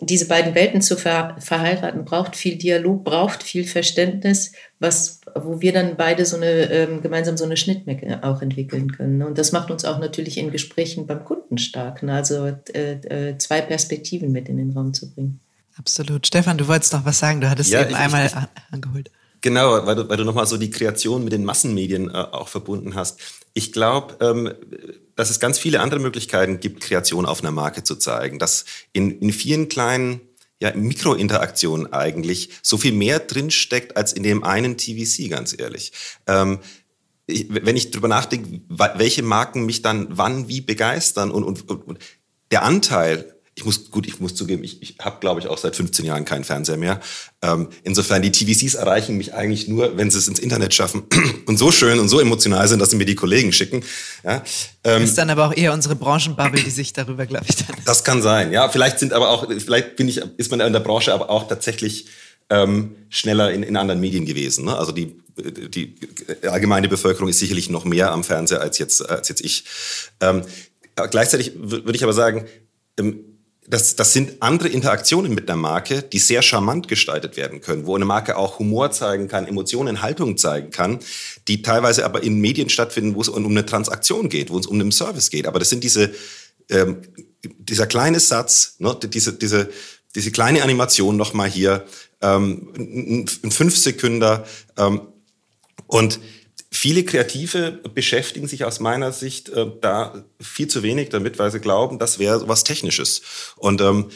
[0.00, 5.72] diese beiden Welten zu ver verheiraten, braucht viel Dialog, braucht viel Verständnis, was, wo wir
[5.72, 9.18] dann beide so eine, ähm, gemeinsam so eine Schnittmenge auch entwickeln können.
[9.18, 9.26] Ne?
[9.26, 12.02] Und das macht uns auch natürlich in Gesprächen beim Kunden stark.
[12.02, 12.12] Ne?
[12.12, 15.40] Also äh, äh, zwei Perspektiven mit in den Raum zu bringen.
[15.76, 16.26] Absolut.
[16.26, 17.40] Stefan, du wolltest noch was sagen.
[17.40, 18.34] Du hattest ja, eben ich, einmal ich,
[18.72, 19.10] angeholt.
[19.40, 22.94] Genau, weil du, weil du nochmal so die Kreation mit den Massenmedien äh, auch verbunden
[22.94, 23.20] hast.
[23.52, 24.52] Ich glaube, ähm,
[25.16, 28.38] dass es ganz viele andere Möglichkeiten gibt, Kreation auf einer Marke zu zeigen.
[28.38, 30.20] Dass in, in vielen kleinen
[30.60, 35.92] ja, Mikrointeraktionen eigentlich so viel mehr drinsteckt als in dem einen TVC, ganz ehrlich.
[36.26, 36.60] Ähm,
[37.26, 41.98] ich, wenn ich drüber nachdenke, welche Marken mich dann wann wie begeistern und, und, und
[42.50, 45.76] der Anteil ich muss, gut, ich muss zugeben, ich, ich habe, glaube ich, auch seit
[45.76, 47.00] 15 Jahren keinen Fernseher mehr.
[47.40, 51.04] Ähm, insofern, die TVCs erreichen mich eigentlich nur, wenn sie es ins Internet schaffen
[51.46, 53.84] und so schön und so emotional sind, dass sie mir die Kollegen schicken.
[54.24, 54.42] Ja,
[54.82, 57.76] ähm, ist dann aber auch eher unsere Branchenbubble, die sich darüber, glaube ich, dann.
[57.84, 58.68] Das kann sein, ja.
[58.68, 62.06] Vielleicht sind aber auch, vielleicht bin ich, ist man in der Branche aber auch tatsächlich
[62.50, 64.64] ähm, schneller in, in anderen Medien gewesen.
[64.64, 64.76] Ne?
[64.76, 65.94] Also die, die
[66.42, 69.64] allgemeine Bevölkerung ist sicherlich noch mehr am Fernseher als jetzt, als jetzt ich.
[70.20, 70.42] Ähm,
[71.10, 72.46] gleichzeitig würde ich aber sagen,
[72.98, 73.33] ähm,
[73.66, 77.94] das, das sind andere Interaktionen mit einer Marke, die sehr charmant gestaltet werden können, wo
[77.96, 80.98] eine Marke auch Humor zeigen kann, Emotionen, Haltung zeigen kann,
[81.48, 84.78] die teilweise aber in Medien stattfinden, wo es um eine Transaktion geht, wo es um
[84.78, 85.46] einen Service geht.
[85.46, 86.12] Aber das sind diese,
[86.68, 86.98] ähm,
[87.58, 89.70] dieser kleine Satz, ne, diese, diese,
[90.14, 91.86] diese kleine Animation nochmal hier,
[92.20, 94.46] ähm, ein, ein Fünfsekünder
[94.76, 95.02] ähm,
[95.86, 96.20] und
[96.76, 101.60] Viele Kreative beschäftigen sich aus meiner Sicht äh, da viel zu wenig damit, weil sie
[101.60, 103.22] glauben, das wäre was Technisches.
[103.54, 104.10] Und ähm,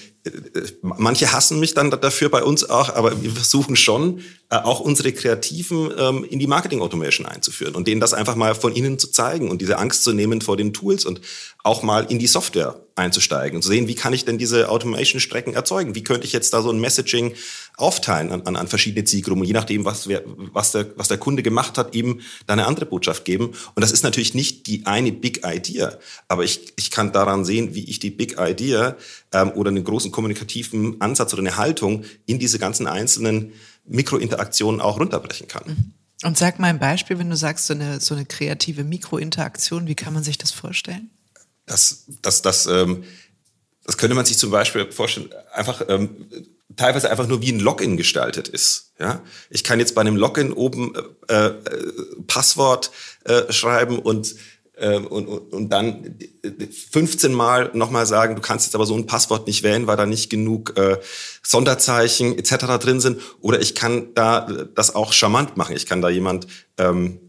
[0.82, 5.12] manche hassen mich dann dafür bei uns auch, aber wir versuchen schon, äh, auch unsere
[5.12, 9.08] Kreativen ähm, in die Marketing Automation einzuführen und denen das einfach mal von ihnen zu
[9.08, 11.20] zeigen und diese Angst zu nehmen vor den Tools und
[11.64, 15.54] auch mal in die Software einzusteigen und zu sehen, wie kann ich denn diese Automation-Strecken
[15.54, 15.94] erzeugen?
[15.94, 17.34] Wie könnte ich jetzt da so ein Messaging
[17.76, 21.78] aufteilen an, an, verschiedene Zielgruppen, je nachdem, was, wer, was, der, was der Kunde gemacht
[21.78, 23.52] hat, eben da eine andere Botschaft geben.
[23.74, 25.96] Und das ist natürlich nicht die eine Big Idea,
[26.26, 28.96] aber ich, ich kann daran sehen, wie ich die Big Idea
[29.32, 33.52] ähm, oder einen großen kommunikativen Ansatz oder eine Haltung in diese ganzen einzelnen
[33.86, 35.64] Mikrointeraktionen auch runterbrechen kann.
[35.66, 35.94] Mhm.
[36.24, 39.94] Und sag mal ein Beispiel, wenn du sagst, so eine, so eine kreative Mikrointeraktion, wie
[39.94, 41.10] kann man sich das vorstellen?
[41.66, 43.04] Das, das, das, ähm,
[43.84, 46.26] das könnte man sich zum Beispiel vorstellen, einfach ähm,
[46.76, 48.92] teilweise einfach nur wie ein Login gestaltet ist.
[48.98, 50.92] Ja, ich kann jetzt bei einem Login oben
[51.28, 51.92] äh, äh,
[52.26, 52.90] Passwort
[53.24, 54.34] äh, schreiben und
[54.80, 56.18] und, und, und dann
[56.90, 60.06] 15 Mal nochmal sagen, du kannst jetzt aber so ein Passwort nicht wählen, weil da
[60.06, 60.98] nicht genug äh,
[61.42, 62.78] Sonderzeichen etc.
[62.80, 63.20] drin sind.
[63.40, 64.40] Oder ich kann da
[64.74, 65.74] das auch charmant machen.
[65.74, 67.20] Ich kann da jemand ähm,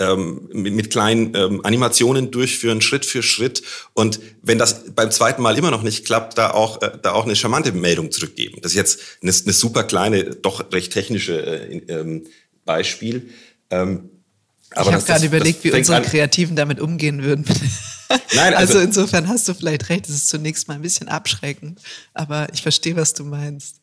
[0.00, 3.62] ähm, mit, mit kleinen ähm, Animationen durchführen, Schritt für Schritt.
[3.94, 7.24] Und wenn das beim zweiten Mal immer noch nicht klappt, da auch, äh, da auch
[7.24, 8.58] eine charmante Meldung zurückgeben.
[8.62, 12.24] Das ist jetzt eine, eine super kleine, doch recht technische äh, ähm,
[12.64, 13.30] Beispiel.
[13.70, 14.10] Ähm,
[14.74, 17.44] aber ich habe gerade überlegt, wie unsere Kreativen damit umgehen würden.
[18.34, 21.80] Nein, also, also, insofern hast du vielleicht recht, es ist zunächst mal ein bisschen abschreckend,
[22.14, 23.76] aber ich verstehe, was du meinst.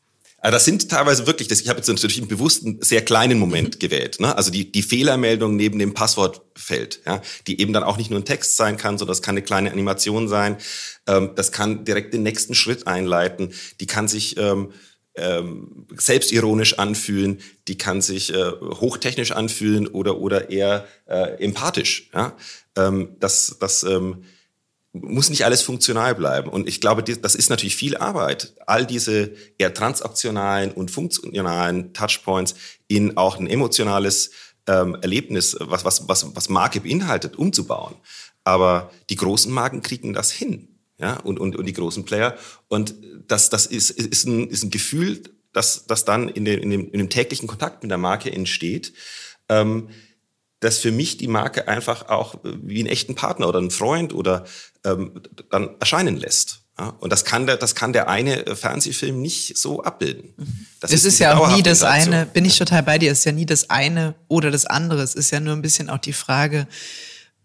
[0.43, 3.75] Also das sind teilweise wirklich, das, ich habe jetzt natürlich einen bewussten, sehr kleinen Moment
[3.75, 3.79] mhm.
[3.79, 4.19] gewählt.
[4.19, 4.35] Ne?
[4.35, 7.21] Also die, die Fehlermeldung neben dem Passwortfeld, ja?
[7.47, 9.71] die eben dann auch nicht nur ein Text sein kann, sondern das kann eine kleine
[9.71, 10.57] Animation sein.
[11.07, 13.53] Ähm, das kann direkt den nächsten Schritt einleiten.
[13.79, 14.73] Die kann sich ähm,
[15.15, 22.09] ähm, selbstironisch anfühlen, die kann sich äh, hochtechnisch anfühlen oder, oder eher äh, empathisch.
[22.13, 22.35] Ja?
[22.75, 24.23] Ähm, das das ähm,
[24.93, 26.49] muss nicht alles funktional bleiben.
[26.49, 32.53] Und ich glaube, das ist natürlich viel Arbeit, all diese eher transaktionalen und funktionalen Touchpoints
[32.87, 34.31] in auch ein emotionales
[34.67, 37.95] ähm, Erlebnis, was, was, was, was Marke beinhaltet, umzubauen.
[38.43, 40.72] Aber die großen Marken kriegen das hin
[41.03, 42.37] ja, und, und, und die großen Player.
[42.69, 42.95] Und
[43.27, 46.91] das, das ist, ist, ein, ist ein Gefühl, das, das dann in dem, in, dem,
[46.91, 48.93] in dem täglichen Kontakt mit der Marke entsteht,
[49.49, 49.89] ähm,
[50.61, 54.45] das für mich die Marke einfach auch wie einen echten Partner oder einen Freund oder
[54.85, 56.61] ähm, dann erscheinen lässt.
[56.79, 60.33] Ja, und das kann der, das kann der eine Fernsehfilm nicht so abbilden.
[60.79, 63.19] Das es ist, ist ja auch nie das eine, bin ich total bei dir, es
[63.19, 65.01] ist ja nie das eine oder das andere.
[65.03, 66.65] Es ist ja nur ein bisschen auch die Frage,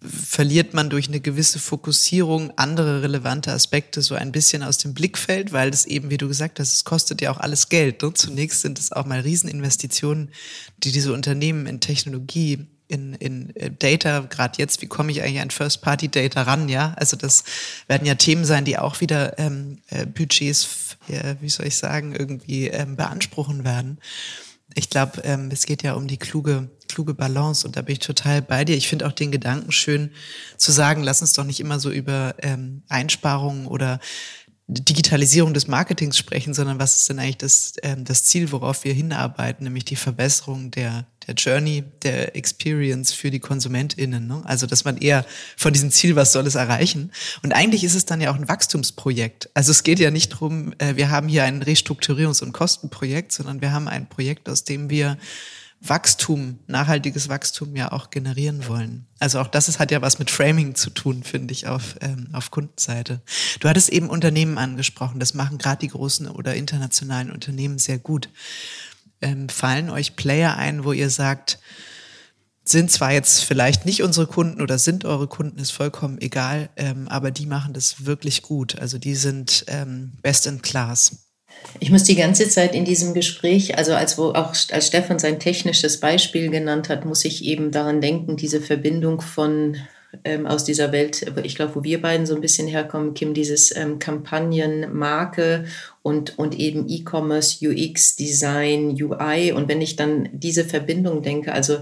[0.01, 5.53] verliert man durch eine gewisse Fokussierung andere relevante Aspekte so ein bisschen aus dem Blickfeld,
[5.53, 8.03] weil das eben, wie du gesagt hast, es kostet ja auch alles Geld.
[8.03, 8.15] Ne?
[8.15, 10.31] Zunächst sind es auch mal Rieseninvestitionen,
[10.79, 15.41] die diese Unternehmen in Technologie in, in äh, Data, gerade jetzt, wie komme ich eigentlich
[15.41, 16.95] an First-Party-Data ran, ja?
[16.97, 17.45] Also das
[17.87, 22.15] werden ja Themen sein, die auch wieder ähm, äh, Budgets, äh, wie soll ich sagen,
[22.15, 23.99] irgendwie ähm, beanspruchen werden.
[24.79, 27.99] Ich glaube, ähm, es geht ja um die kluge kluge Balance und da bin ich
[27.99, 28.77] total bei dir.
[28.77, 30.11] Ich finde auch den Gedanken schön
[30.57, 34.01] zu sagen, lass uns doch nicht immer so über ähm, Einsparungen oder
[34.71, 38.93] Digitalisierung des Marketings sprechen, sondern was ist denn eigentlich das, ähm, das Ziel, worauf wir
[38.93, 44.27] hinarbeiten, nämlich die Verbesserung der, der Journey, der Experience für die KonsumentInnen.
[44.27, 44.43] Ne?
[44.45, 45.25] Also, dass man eher
[45.57, 47.13] von diesem Ziel, was soll es erreichen?
[47.43, 49.49] Und eigentlich ist es dann ja auch ein Wachstumsprojekt.
[49.55, 53.63] Also es geht ja nicht drum, äh, wir haben hier ein Restrukturierungs- und Kostenprojekt, sondern
[53.63, 55.17] wir haben ein Projekt, aus dem wir
[55.81, 59.07] Wachstum, nachhaltiges Wachstum ja auch generieren wollen.
[59.21, 62.29] Also auch das ist, hat ja was mit Framing zu tun, finde ich, auf, ähm,
[62.33, 63.23] auf Kundenseite.
[63.61, 68.29] Du hattest eben Unternehmen angesprochen, das machen gerade die großen oder internationalen Unternehmen sehr gut.
[69.21, 71.59] Ähm, fallen euch Player ein, wo ihr sagt,
[72.65, 77.09] sind zwar jetzt vielleicht nicht unsere Kunden oder sind eure Kunden, ist vollkommen egal, ähm,
[77.09, 78.79] aber die machen das wirklich gut.
[78.79, 81.28] Also die sind ähm, best in class.
[81.81, 85.39] Ich muss die ganze Zeit in diesem Gespräch, also als wo auch als Stefan sein
[85.39, 89.77] technisches Beispiel genannt hat, muss ich eben daran denken, diese Verbindung von
[90.25, 93.75] ähm, aus dieser Welt, ich glaube, wo wir beiden so ein bisschen herkommen, Kim, dieses
[93.77, 95.67] ähm, Kampagnenmarke
[96.03, 99.53] und, und eben E-Commerce, UX, Design, UI.
[99.53, 101.79] Und wenn ich dann diese Verbindung denke, also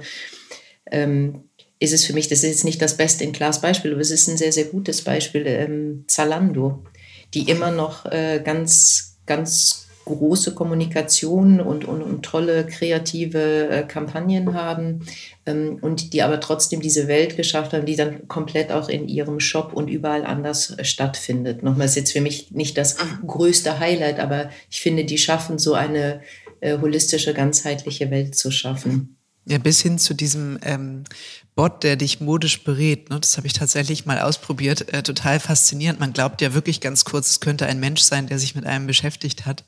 [0.90, 1.44] ähm,
[1.78, 4.10] ist es für mich, das ist jetzt nicht das beste in Class Beispiel, aber es
[4.10, 6.84] ist ein sehr, sehr gutes Beispiel, ähm, Zalando,
[7.34, 14.54] die immer noch äh, ganz ganz große Kommunikation und, und, und tolle kreative äh, Kampagnen
[14.54, 15.04] haben
[15.46, 19.40] ähm, und die aber trotzdem diese Welt geschafft haben, die dann komplett auch in ihrem
[19.40, 21.64] Shop und überall anders äh, stattfindet.
[21.64, 23.26] Nochmal ist jetzt für mich nicht das mhm.
[23.26, 26.20] größte Highlight, aber ich finde, die schaffen so eine
[26.60, 29.15] äh, holistische, ganzheitliche Welt zu schaffen.
[29.48, 31.04] Ja, bis hin zu diesem ähm,
[31.54, 33.10] Bot, der dich modisch berät.
[33.10, 33.20] Ne?
[33.20, 34.92] Das habe ich tatsächlich mal ausprobiert.
[34.92, 36.00] Äh, total faszinierend.
[36.00, 38.86] Man glaubt ja wirklich ganz kurz, es könnte ein Mensch sein, der sich mit einem
[38.86, 39.64] beschäftigt hat.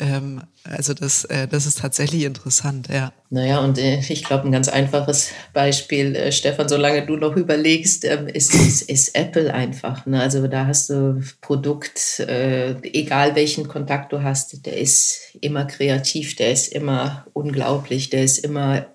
[0.00, 3.12] Ähm, also das, äh, das ist tatsächlich interessant, ja.
[3.28, 8.06] Naja, und äh, ich glaube, ein ganz einfaches Beispiel, äh, Stefan, solange du noch überlegst,
[8.06, 10.06] ähm, ist, ist, ist, Apple einfach.
[10.06, 10.20] Ne?
[10.20, 16.34] Also da hast du Produkt, äh, egal welchen Kontakt du hast, der ist immer kreativ,
[16.36, 18.86] der ist immer unglaublich, der ist immer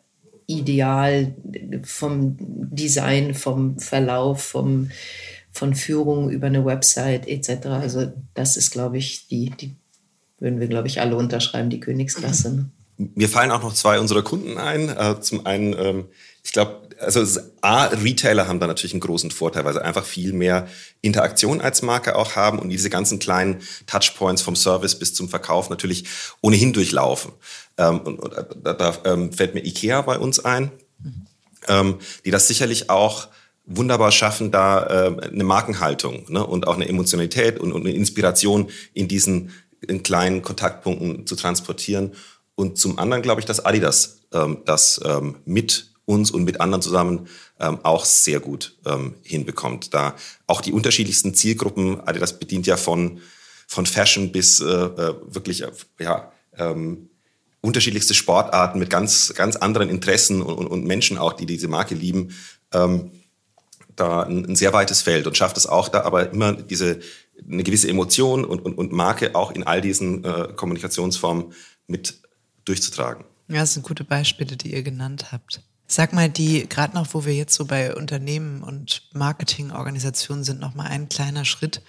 [0.48, 1.34] ideal
[1.84, 4.90] vom Design, vom Verlauf, vom,
[5.52, 7.68] von Führung über eine Website etc.
[7.68, 9.76] Also das ist, glaube ich, die, die
[10.40, 12.56] würden wir, glaube ich, alle unterschreiben, die Königsklasse.
[12.56, 12.70] Ne?
[12.98, 14.90] Mir fallen auch noch zwei unserer Kunden ein.
[14.90, 16.06] Äh, zum einen, ähm,
[16.44, 20.34] ich glaube, also A, Retailer haben da natürlich einen großen Vorteil, weil sie einfach viel
[20.34, 20.68] mehr
[21.02, 25.70] Interaktion als Marke auch haben und diese ganzen kleinen Touchpoints vom Service bis zum Verkauf
[25.70, 26.06] natürlich
[26.42, 27.32] ohnehin durchlaufen.
[27.78, 28.34] Ähm, und, und
[28.64, 31.28] da, da ähm, fällt mir Ikea bei uns ein, mhm.
[31.68, 33.28] ähm, die das sicherlich auch
[33.66, 38.70] wunderbar schaffen, da äh, eine Markenhaltung ne, und auch eine Emotionalität und, und eine Inspiration
[38.94, 42.14] in diesen in kleinen Kontaktpunkten zu transportieren.
[42.56, 46.82] Und zum anderen glaube ich, dass Adidas ähm, das ähm, mit uns und mit anderen
[46.82, 47.28] zusammen
[47.60, 49.94] ähm, auch sehr gut ähm, hinbekommt.
[49.94, 50.16] Da
[50.48, 53.20] auch die unterschiedlichsten Zielgruppen, Adidas bedient ja von,
[53.68, 55.64] von Fashion bis äh, äh wirklich
[56.00, 57.10] ja, ähm,
[57.62, 61.96] unterschiedlichste Sportarten mit ganz, ganz anderen Interessen und, und, und Menschen auch, die diese Marke
[61.96, 62.36] lieben,
[62.72, 63.12] ähm,
[63.96, 67.00] da ein, ein, sehr weites Feld und schafft es auch da aber immer diese
[67.50, 71.54] eine gewisse Emotion und, und, und Marke auch in all diesen äh, Kommunikationsformen
[71.88, 72.20] mit
[72.66, 73.26] durchzutragen.
[73.48, 75.62] Ja, das sind gute Beispiele, die ihr genannt habt.
[75.88, 80.74] Sag mal, die, gerade noch, wo wir jetzt so bei Unternehmen und Marketingorganisationen sind, noch
[80.74, 81.82] mal ein kleiner Schritt.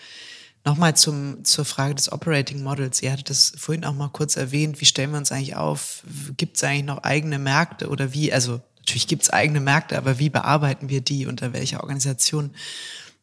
[0.64, 3.01] Nochmal zum, zur Frage des Operating Models.
[3.01, 4.80] Ihr hattet das vorhin auch mal kurz erwähnt.
[4.80, 6.03] Wie stellen wir uns eigentlich auf?
[6.36, 8.32] Gibt es eigentlich noch eigene Märkte oder wie?
[8.32, 11.26] Also natürlich gibt es eigene Märkte, aber wie bearbeiten wir die?
[11.26, 12.51] Unter welcher Organisation?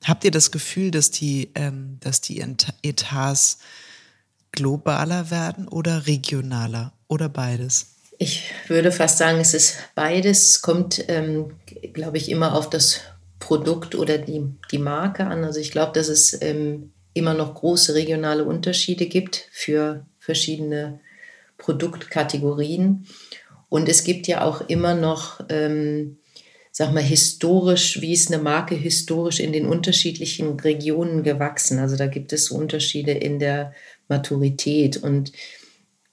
[0.05, 2.43] Habt ihr das Gefühl, dass die, ähm, dass die
[2.81, 3.59] Etats
[4.51, 7.92] globaler werden oder regionaler oder beides?
[8.23, 10.51] Ich würde fast sagen, es ist beides.
[10.51, 11.57] Es kommt, ähm,
[11.91, 13.01] glaube ich, immer auf das
[13.37, 15.43] Produkt oder die, die Marke an.
[15.43, 21.01] Also ich glaube, dass es ähm, immer noch große regionale Unterschiede gibt für verschiedene
[21.57, 23.07] Produktkategorien.
[23.67, 26.19] Und es gibt ja auch immer noch, ähm,
[26.71, 31.77] sag mal, historisch, wie ist eine Marke historisch in den unterschiedlichen Regionen gewachsen.
[31.77, 33.73] Also da gibt es Unterschiede in der
[34.07, 34.95] Maturität.
[34.95, 35.33] Und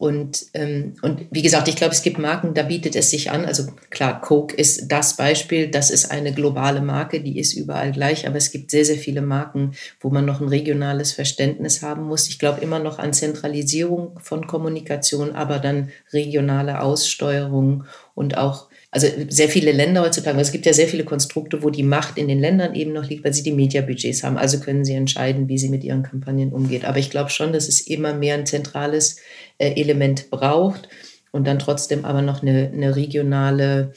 [0.01, 3.45] und, ähm, und wie gesagt, ich glaube, es gibt Marken, da bietet es sich an.
[3.45, 8.27] Also klar, Coke ist das Beispiel, das ist eine globale Marke, die ist überall gleich,
[8.27, 12.29] aber es gibt sehr, sehr viele Marken, wo man noch ein regionales Verständnis haben muss.
[12.29, 17.85] Ich glaube immer noch an Zentralisierung von Kommunikation, aber dann regionale Aussteuerung
[18.15, 21.85] und auch also sehr viele Länder heutzutage, es gibt ja sehr viele Konstrukte, wo die
[21.85, 24.37] Macht in den Ländern eben noch liegt, weil sie die Mediabudgets haben.
[24.37, 26.85] Also können sie entscheiden, wie sie mit ihren Kampagnen umgeht.
[26.85, 29.17] Aber ich glaube schon, dass es immer mehr ein zentrales
[29.59, 30.89] äh, Element braucht
[31.31, 33.93] und dann trotzdem aber noch eine, eine regionale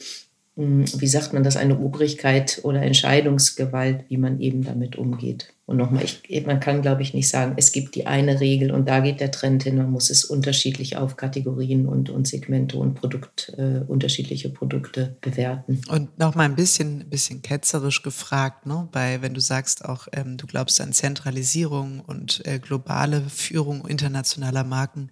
[0.56, 5.52] wie sagt man das, eine Obrigkeit oder Entscheidungsgewalt, wie man eben damit umgeht.
[5.66, 8.88] Und nochmal, ich, man kann, glaube ich, nicht sagen, es gibt die eine Regel und
[8.88, 9.78] da geht der Trend hin.
[9.78, 15.80] Man muss es unterschiedlich auf Kategorien und, und Segmente und Produkt, äh, unterschiedliche Produkte bewerten.
[15.88, 18.88] Und nochmal ein bisschen, bisschen ketzerisch gefragt, ne?
[18.92, 24.64] Bei, wenn du sagst auch, ähm, du glaubst an Zentralisierung und äh, globale Führung internationaler
[24.64, 25.10] Marken,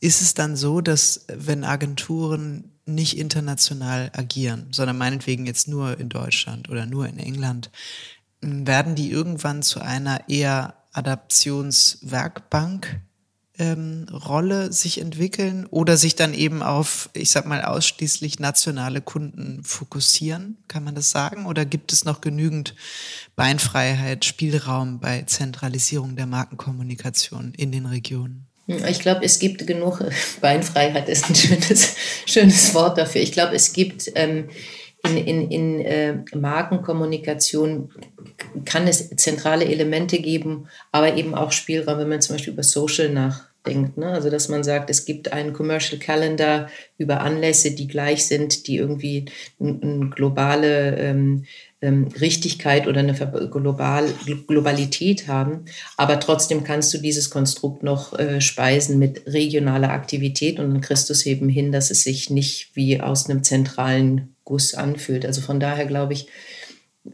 [0.00, 6.08] ist es dann so, dass wenn Agenturen nicht international agieren, sondern meinetwegen jetzt nur in
[6.08, 7.70] Deutschland oder nur in England,
[8.40, 13.00] werden die irgendwann zu einer eher Adaptionswerkbank
[13.60, 14.06] ähm,
[14.70, 20.56] sich entwickeln oder sich dann eben auf, ich sag mal, ausschließlich nationale Kunden fokussieren?
[20.66, 21.46] Kann man das sagen?
[21.46, 22.74] Oder gibt es noch genügend
[23.36, 28.46] Beinfreiheit, Spielraum bei Zentralisierung der Markenkommunikation in den Regionen?
[28.66, 30.02] Ich glaube, es gibt genug,
[30.40, 31.96] Beinfreiheit ist ein schönes,
[32.26, 33.20] schönes Wort dafür.
[33.20, 34.48] Ich glaube, es gibt ähm,
[35.04, 37.90] in, in, in äh, Markenkommunikation
[38.64, 43.08] kann es zentrale Elemente geben, aber eben auch Spielraum, wenn man zum Beispiel über Social
[43.08, 43.96] nachdenkt.
[43.96, 44.06] Ne?
[44.06, 48.76] Also, dass man sagt, es gibt einen Commercial Calendar über Anlässe, die gleich sind, die
[48.76, 49.26] irgendwie
[49.58, 51.44] eine globale ähm,
[51.82, 53.14] ähm, Richtigkeit oder eine
[53.50, 54.12] Global
[54.46, 55.64] Globalität haben.
[55.96, 61.24] Aber trotzdem kannst du dieses Konstrukt noch äh, speisen mit regionaler Aktivität und du es
[61.24, 65.24] eben hin, dass es sich nicht wie aus einem zentralen Guss anfühlt.
[65.24, 66.28] Also von daher glaube ich,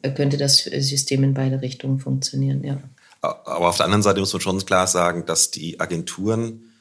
[0.02, 2.80] äh, könnte das System in beide Richtungen funktionieren, ja.
[3.22, 6.72] Aber auf der anderen Seite muss man schon klar sagen, dass die Agenturen,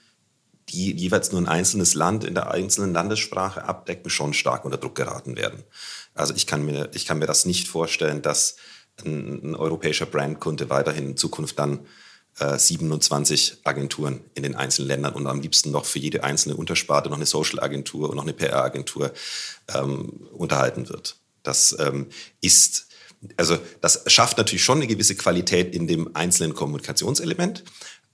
[0.69, 4.95] die jeweils nur ein einzelnes Land in der einzelnen Landessprache abdecken, schon stark unter Druck
[4.95, 5.63] geraten werden.
[6.15, 8.55] Also ich kann mir, ich kann mir das nicht vorstellen, dass
[9.03, 11.85] ein, ein europäischer Brandkunde weiterhin in Zukunft dann
[12.39, 17.09] äh, 27 Agenturen in den einzelnen Ländern und am liebsten noch für jede einzelne Untersparte
[17.09, 19.13] noch eine Social-Agentur und noch eine PR-Agentur
[19.73, 21.17] ähm, unterhalten wird.
[21.43, 22.07] Das ähm,
[22.41, 22.87] ist,
[23.37, 27.63] also das schafft natürlich schon eine gewisse Qualität in dem einzelnen Kommunikationselement,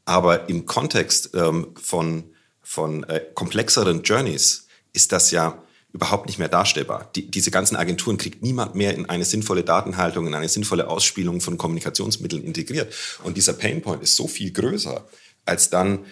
[0.06, 5.64] aber im Kontext ähm, von, von äh, komplexeren Journeys ist das ja
[5.94, 7.10] überhaupt nicht mehr darstellbar.
[7.16, 11.42] Die, diese ganzen Agenturen kriegt niemand mehr in eine sinnvolle Datenhaltung, in eine sinnvolle Ausspielung
[11.42, 12.94] von Kommunikationsmitteln integriert.
[13.24, 15.06] Und dieser Painpoint ist so viel größer,
[15.46, 16.06] als dann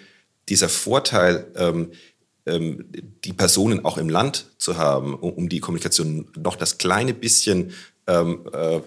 [0.49, 1.91] dieser Vorteil, ähm,
[2.45, 2.85] ähm,
[3.23, 7.73] die Personen auch im Land zu haben, um, um die Kommunikation noch das kleine bisschen
[8.07, 8.81] ähm, äh,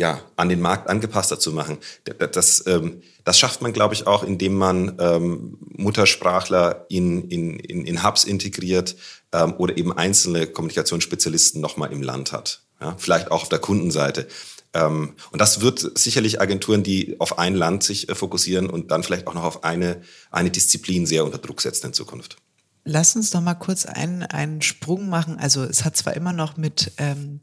[0.00, 1.76] ja, an den Markt angepasster zu machen.
[2.04, 7.58] Das, das, ähm, das schafft man, glaube ich, auch, indem man ähm, Muttersprachler in, in,
[7.58, 8.96] in, in Hubs integriert
[9.30, 12.62] ähm, oder eben einzelne Kommunikationsspezialisten nochmal im Land hat.
[12.80, 14.26] Ja, vielleicht auch auf der Kundenseite.
[14.72, 19.02] Ähm, und das wird sicherlich Agenturen, die auf ein Land sich äh, fokussieren und dann
[19.02, 22.38] vielleicht auch noch auf eine, eine Disziplin sehr unter Druck setzen in Zukunft.
[22.84, 25.38] Lass uns noch mal kurz einen, einen Sprung machen.
[25.38, 27.40] Also es hat zwar immer noch mit ähm,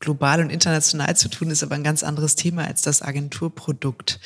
[0.00, 4.20] global und international zu tun, ist aber ein ganz anderes Thema als das Agenturprodukt.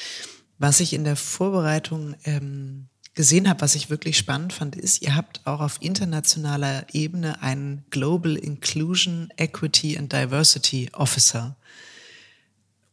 [0.59, 5.15] Was ich in der Vorbereitung ähm, gesehen habe, was ich wirklich spannend fand, ist, ihr
[5.15, 11.57] habt auch auf internationaler Ebene einen Global Inclusion, Equity and Diversity Officer.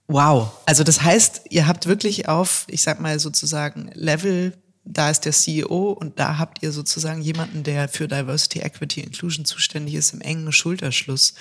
[0.07, 0.51] Wow.
[0.65, 4.53] Also das heißt, ihr habt wirklich auf, ich sag mal sozusagen Level
[4.83, 9.45] da ist der CEO und da habt ihr sozusagen jemanden, der für Diversity, Equity, Inclusion
[9.45, 11.35] zuständig ist, im engen Schulterschluss.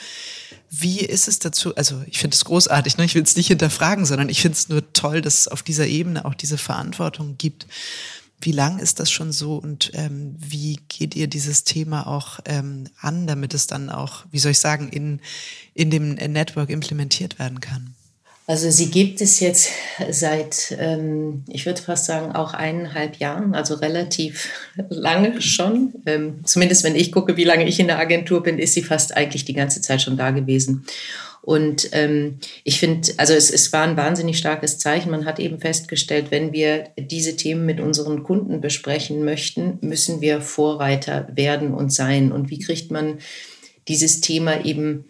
[0.70, 1.74] Wie ist es dazu?
[1.74, 3.04] Also ich finde es großartig, ne?
[3.04, 5.86] ich will es nicht hinterfragen, sondern ich finde es nur toll, dass es auf dieser
[5.86, 7.66] Ebene auch diese Verantwortung gibt.
[8.42, 12.88] Wie lang ist das schon so und ähm, wie geht ihr dieses Thema auch ähm,
[13.00, 15.20] an, damit es dann auch, wie soll ich sagen, in,
[15.74, 17.94] in dem Network implementiert werden kann?
[18.50, 19.70] Also sie gibt es jetzt
[20.10, 24.48] seit, ähm, ich würde fast sagen, auch eineinhalb Jahren, also relativ
[24.88, 25.92] lange schon.
[26.04, 29.16] Ähm, zumindest wenn ich gucke, wie lange ich in der Agentur bin, ist sie fast
[29.16, 30.84] eigentlich die ganze Zeit schon da gewesen.
[31.42, 35.12] Und ähm, ich finde, also es, es war ein wahnsinnig starkes Zeichen.
[35.12, 40.40] Man hat eben festgestellt, wenn wir diese Themen mit unseren Kunden besprechen möchten, müssen wir
[40.40, 42.32] Vorreiter werden und sein.
[42.32, 43.18] Und wie kriegt man
[43.86, 45.04] dieses Thema eben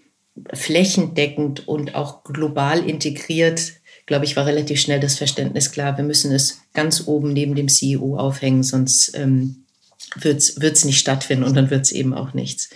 [0.52, 3.72] flächendeckend und auch global integriert,
[4.06, 7.68] glaube ich, war relativ schnell das Verständnis klar, wir müssen es ganz oben neben dem
[7.68, 9.64] CEO aufhängen, sonst ähm,
[10.16, 12.70] wird es nicht stattfinden und dann wird es eben auch nichts.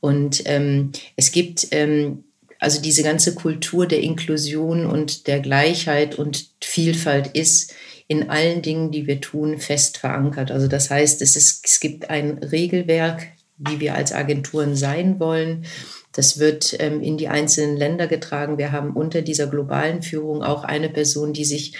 [0.00, 2.24] Und ähm, es gibt ähm,
[2.60, 7.74] also diese ganze Kultur der Inklusion und der Gleichheit und Vielfalt ist
[8.08, 10.50] in allen Dingen, die wir tun, fest verankert.
[10.50, 13.26] Also das heißt, es, ist, es gibt ein Regelwerk,
[13.58, 15.66] wie wir als Agenturen sein wollen.
[16.18, 18.58] Das wird ähm, in die einzelnen Länder getragen.
[18.58, 21.74] Wir haben unter dieser globalen Führung auch eine Person, die sich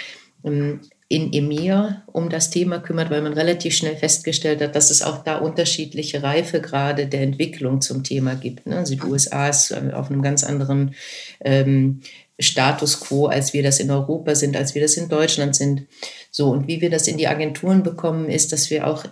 [0.44, 5.02] ähm, in EMEA um das Thema kümmert, weil man relativ schnell festgestellt hat, dass es
[5.02, 8.68] auch da unterschiedliche Reifegrade der Entwicklung zum Thema gibt.
[8.68, 8.76] Ne?
[8.76, 10.94] Also die USA ist äh, auf einem ganz anderen
[11.40, 12.02] ähm,
[12.38, 15.88] Status quo, als wir das in Europa sind, als wir das in Deutschland sind.
[16.30, 19.04] So, und wie wir das in die Agenturen bekommen, ist, dass wir auch,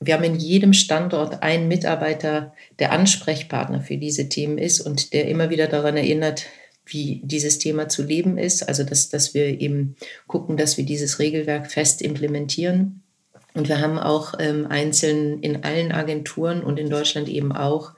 [0.00, 5.28] wir haben in jedem Standort einen Mitarbeiter, der Ansprechpartner für diese Themen ist und der
[5.28, 6.46] immer wieder daran erinnert,
[6.86, 8.68] wie dieses Thema zu leben ist.
[8.68, 13.02] Also, dass, dass wir eben gucken, dass wir dieses Regelwerk fest implementieren.
[13.54, 17.92] Und wir haben auch ähm, einzeln in allen Agenturen und in Deutschland eben auch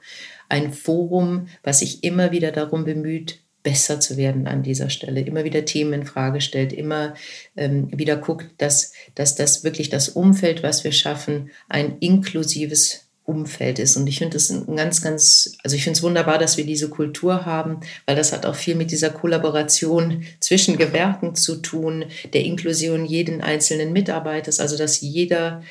[0.49, 5.43] ein Forum, was sich immer wieder darum bemüht, besser zu werden an dieser Stelle, immer
[5.43, 7.15] wieder Themen in Frage stellt, immer
[7.57, 13.77] ähm, wieder guckt, dass, dass das wirklich das Umfeld, was wir schaffen, ein inklusives Umfeld
[13.77, 13.97] ist.
[13.97, 17.45] Und ich finde es ganz, ganz, also ich finde es wunderbar, dass wir diese Kultur
[17.45, 23.03] haben, weil das hat auch viel mit dieser Kollaboration zwischen Gewerken zu tun, der Inklusion
[23.03, 25.61] jeden einzelnen Mitarbeiters, also dass jeder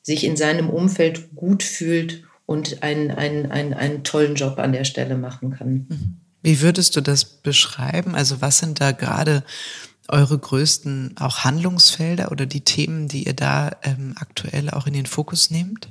[0.00, 4.84] sich in seinem Umfeld gut fühlt und einen, einen, einen, einen tollen Job an der
[4.84, 5.86] Stelle machen kann.
[5.90, 6.23] Mhm.
[6.44, 8.14] Wie würdest du das beschreiben?
[8.14, 9.44] Also was sind da gerade
[10.08, 15.06] eure größten auch Handlungsfelder oder die Themen, die ihr da ähm, aktuell auch in den
[15.06, 15.88] Fokus nehmt?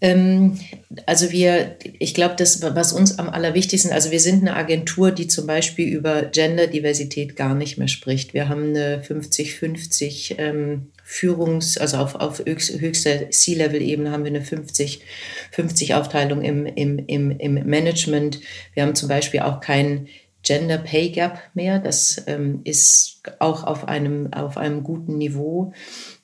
[0.00, 0.58] Ähm,
[1.06, 5.26] also wir, ich glaube, das, was uns am allerwichtigsten, also wir sind eine Agentur, die
[5.26, 8.32] zum Beispiel über Genderdiversität gar nicht mehr spricht.
[8.32, 15.94] Wir haben eine 50-50 ähm, Führungs-, also auf, auf höchster C-Level-Ebene haben wir eine 50-50
[15.94, 18.40] Aufteilung im, im, im, im Management.
[18.74, 20.06] Wir haben zum Beispiel auch kein
[20.42, 21.80] Gender Pay Gap mehr.
[21.80, 25.72] Das ähm, ist auch auf einem, auf einem guten Niveau.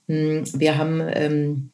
[0.07, 1.71] Hm, wir haben ähm,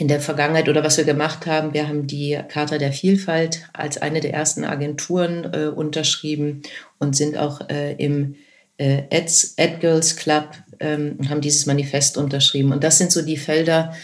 [0.00, 3.98] in der Vergangenheit oder was wir gemacht haben, wir haben die Charta der Vielfalt als
[3.98, 6.62] eine der ersten Agenturen äh, unterschrieben
[6.98, 8.36] und sind auch äh, im
[8.78, 12.72] äh, Ad, Girls Club, ähm, haben dieses Manifest unterschrieben.
[12.72, 13.94] Und das sind so die Felder,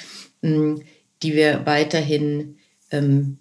[0.42, 0.80] mh,
[1.22, 2.58] die wir weiterhin
[2.90, 3.38] ähm,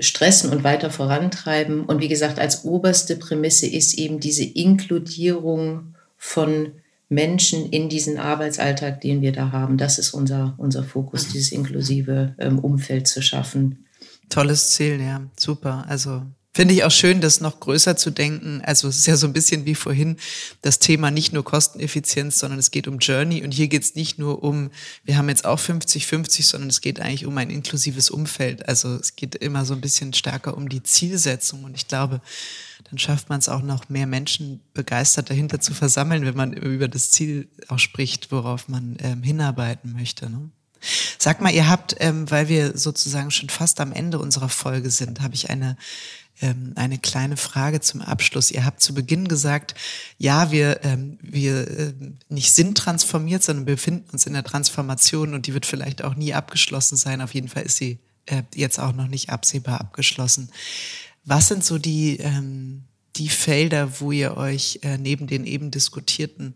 [0.00, 1.84] stressen und weiter vorantreiben.
[1.84, 6.72] Und wie gesagt, als oberste Prämisse ist eben diese Inkludierung von
[7.08, 9.78] Menschen in diesen Arbeitsalltag, den wir da haben.
[9.78, 13.86] Das ist unser, unser Fokus, dieses inklusive ähm, Umfeld zu schaffen.
[14.28, 15.84] Tolles Ziel, ja, super.
[15.88, 16.22] Also
[16.58, 18.62] Finde ich auch schön, das noch größer zu denken.
[18.64, 20.16] Also es ist ja so ein bisschen wie vorhin
[20.60, 23.44] das Thema nicht nur Kosteneffizienz, sondern es geht um Journey.
[23.44, 24.72] Und hier geht es nicht nur um,
[25.04, 28.68] wir haben jetzt auch 50-50, sondern es geht eigentlich um ein inklusives Umfeld.
[28.68, 31.62] Also es geht immer so ein bisschen stärker um die Zielsetzung.
[31.62, 32.20] Und ich glaube,
[32.90, 36.88] dann schafft man es auch noch mehr Menschen begeistert dahinter zu versammeln, wenn man über
[36.88, 40.28] das Ziel auch spricht, worauf man ähm, hinarbeiten möchte.
[40.28, 40.50] Ne?
[41.18, 45.20] Sag mal, ihr habt, ähm, weil wir sozusagen schon fast am Ende unserer Folge sind,
[45.20, 45.76] habe ich eine
[46.40, 48.50] ähm, eine kleine Frage zum Abschluss.
[48.50, 49.74] Ihr habt zu Beginn gesagt,
[50.18, 51.94] ja, wir, ähm, wir äh,
[52.28, 56.34] nicht sind transformiert, sondern befinden uns in der Transformation und die wird vielleicht auch nie
[56.34, 57.20] abgeschlossen sein.
[57.20, 60.50] Auf jeden Fall ist sie äh, jetzt auch noch nicht absehbar abgeschlossen.
[61.24, 62.84] Was sind so die, ähm,
[63.16, 66.54] die Felder, wo ihr euch äh, neben den eben diskutierten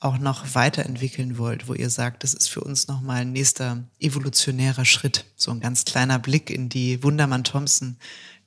[0.00, 4.84] auch noch weiterentwickeln wollt, wo ihr sagt, das ist für uns nochmal ein nächster evolutionärer
[4.84, 7.96] Schritt, so ein ganz kleiner Blick in die Wundermann-Thompson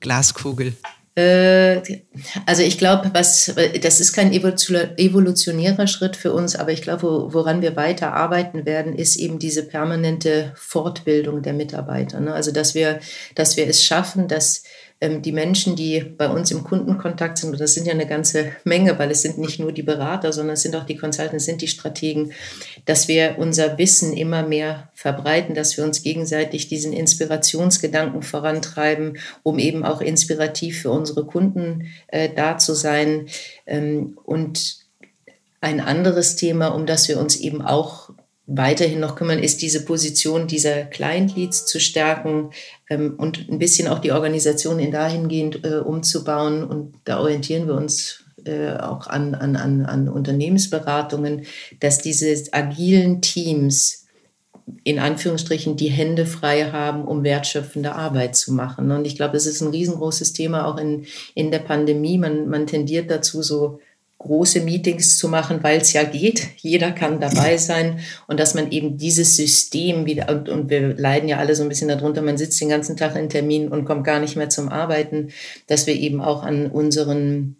[0.00, 0.74] Glaskugel?
[1.18, 1.82] Äh,
[2.46, 7.60] also ich glaube, was das ist kein evolutionärer Schritt für uns, aber ich glaube, woran
[7.60, 12.20] wir weiter arbeiten werden, ist eben diese permanente Fortbildung der Mitarbeiter.
[12.20, 12.32] Ne?
[12.32, 13.00] Also dass wir,
[13.34, 14.62] dass wir es schaffen, dass
[15.00, 18.98] die Menschen, die bei uns im Kundenkontakt sind, und das sind ja eine ganze Menge,
[18.98, 21.68] weil es sind nicht nur die Berater, sondern es sind auch die Consultants, sind die
[21.68, 22.32] Strategen,
[22.84, 29.60] dass wir unser Wissen immer mehr verbreiten, dass wir uns gegenseitig diesen Inspirationsgedanken vorantreiben, um
[29.60, 33.26] eben auch inspirativ für unsere Kunden äh, da zu sein.
[33.66, 34.78] Ähm, und
[35.60, 38.07] ein anderes Thema, um das wir uns eben auch
[38.48, 42.50] weiterhin noch kümmern, ist diese Position dieser Client Leads zu stärken
[42.88, 46.64] ähm, und ein bisschen auch die Organisation in dahingehend äh, umzubauen.
[46.64, 51.44] Und da orientieren wir uns äh, auch an, an, an, an Unternehmensberatungen,
[51.78, 54.06] dass diese agilen Teams
[54.82, 58.90] in Anführungsstrichen die Hände frei haben, um wertschöpfende Arbeit zu machen.
[58.90, 62.18] Und ich glaube, das ist ein riesengroßes Thema auch in, in der Pandemie.
[62.18, 63.80] Man, man tendiert dazu, so
[64.18, 66.48] große Meetings zu machen, weil es ja geht.
[66.56, 71.28] Jeder kann dabei sein und dass man eben dieses System wieder, und, und wir leiden
[71.28, 74.04] ja alle so ein bisschen darunter, man sitzt den ganzen Tag in Terminen und kommt
[74.04, 75.28] gar nicht mehr zum Arbeiten,
[75.68, 77.56] dass wir eben auch an unseren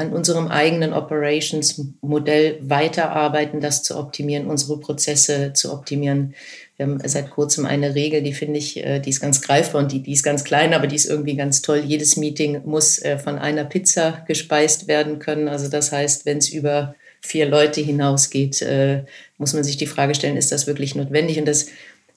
[0.00, 6.34] an unserem eigenen Operations-Modell weiterarbeiten, das zu optimieren, unsere Prozesse zu optimieren.
[6.76, 9.92] Wir haben seit kurzem eine Regel, die finde ich, äh, die ist ganz greifbar und
[9.92, 11.82] die, die ist ganz klein, aber die ist irgendwie ganz toll.
[11.84, 15.48] Jedes Meeting muss äh, von einer Pizza gespeist werden können.
[15.48, 19.04] Also das heißt, wenn es über vier Leute hinausgeht, äh,
[19.36, 21.38] muss man sich die Frage stellen, ist das wirklich notwendig?
[21.38, 21.66] Und das,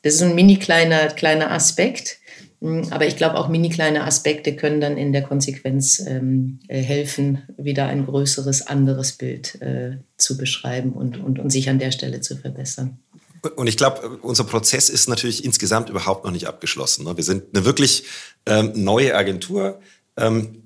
[0.03, 2.19] das ist ein mini kleiner, kleiner Aspekt.
[2.63, 6.81] Hm, aber ich glaube, auch mini kleine Aspekte können dann in der Konsequenz ähm, äh,
[6.81, 11.91] helfen, wieder ein größeres, anderes Bild äh, zu beschreiben und, und, und sich an der
[11.91, 12.99] Stelle zu verbessern.
[13.57, 17.03] Und ich glaube, unser Prozess ist natürlich insgesamt überhaupt noch nicht abgeschlossen.
[17.03, 17.17] Ne?
[17.17, 18.05] Wir sind eine wirklich
[18.45, 19.81] ähm, neue Agentur.
[20.15, 20.62] Ähm,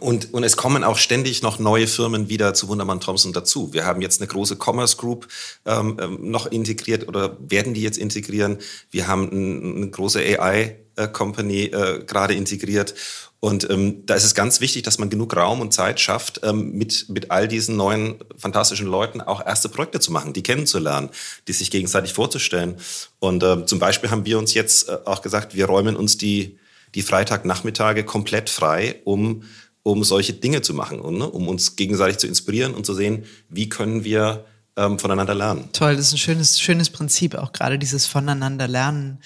[0.00, 3.72] und, und es kommen auch ständig noch neue Firmen wieder zu Wundermann Thompson dazu.
[3.72, 5.28] Wir haben jetzt eine große Commerce Group
[5.64, 8.58] ähm, ähm noch integriert oder werden die jetzt integrieren.
[8.90, 12.94] Wir haben eine große AI äh, äh, gerade integriert.
[13.40, 16.72] Und ähm, da ist es ganz wichtig, dass man genug Raum und Zeit schafft, ähm,
[16.72, 21.08] mit, mit all diesen neuen fantastischen Leuten auch erste Projekte zu machen, die kennenzulernen,
[21.46, 22.76] die sich gegenseitig vorzustellen.
[23.20, 26.58] Und äh, zum Beispiel haben wir uns jetzt äh, auch gesagt, wir räumen uns die,
[26.96, 29.44] die Freitagnachmittage komplett frei, um
[29.92, 33.24] um solche Dinge zu machen und ne, um uns gegenseitig zu inspirieren und zu sehen,
[33.48, 34.44] wie können wir
[34.76, 35.68] ähm, voneinander lernen.
[35.72, 39.20] Toll, das ist ein schönes, schönes Prinzip, auch gerade dieses voneinander lernen,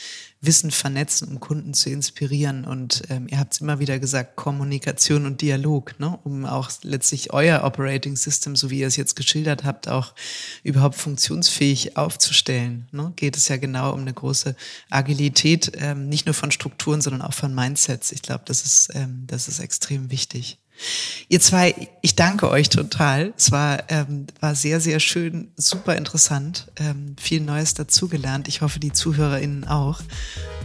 [0.45, 2.65] Wissen vernetzen, um Kunden zu inspirieren.
[2.65, 6.19] Und ähm, ihr habt es immer wieder gesagt, Kommunikation und Dialog, ne?
[6.25, 10.15] um auch letztlich euer Operating System, so wie ihr es jetzt geschildert habt, auch
[10.65, 12.89] überhaupt funktionsfähig aufzustellen.
[12.91, 13.13] Ne?
[13.15, 14.57] Geht es ja genau um eine große
[14.91, 18.11] Agilität, ähm, nicht nur von Strukturen, sondern auch von Mindsets.
[18.11, 20.59] Ich glaube, das ist, ähm, das ist extrem wichtig.
[21.29, 23.33] Ihr zwei, ich danke euch total.
[23.37, 28.49] Es war, ähm, war sehr, sehr schön, super interessant, ähm, viel Neues dazugelernt.
[28.49, 30.01] Ich hoffe, die ZuhörerInnen auch.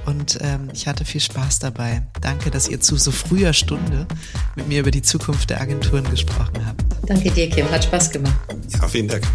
[0.06, 2.02] Und ähm, ich hatte viel Spaß dabei.
[2.22, 4.08] Danke, dass ihr zu so früher Stunde
[4.56, 6.82] mit mir über die Zukunft der Agenturen gesprochen habt.
[7.06, 7.70] Danke dir, Kim.
[7.70, 8.36] Hat Spaß gemacht.
[8.74, 9.28] Ja, vielen Dank.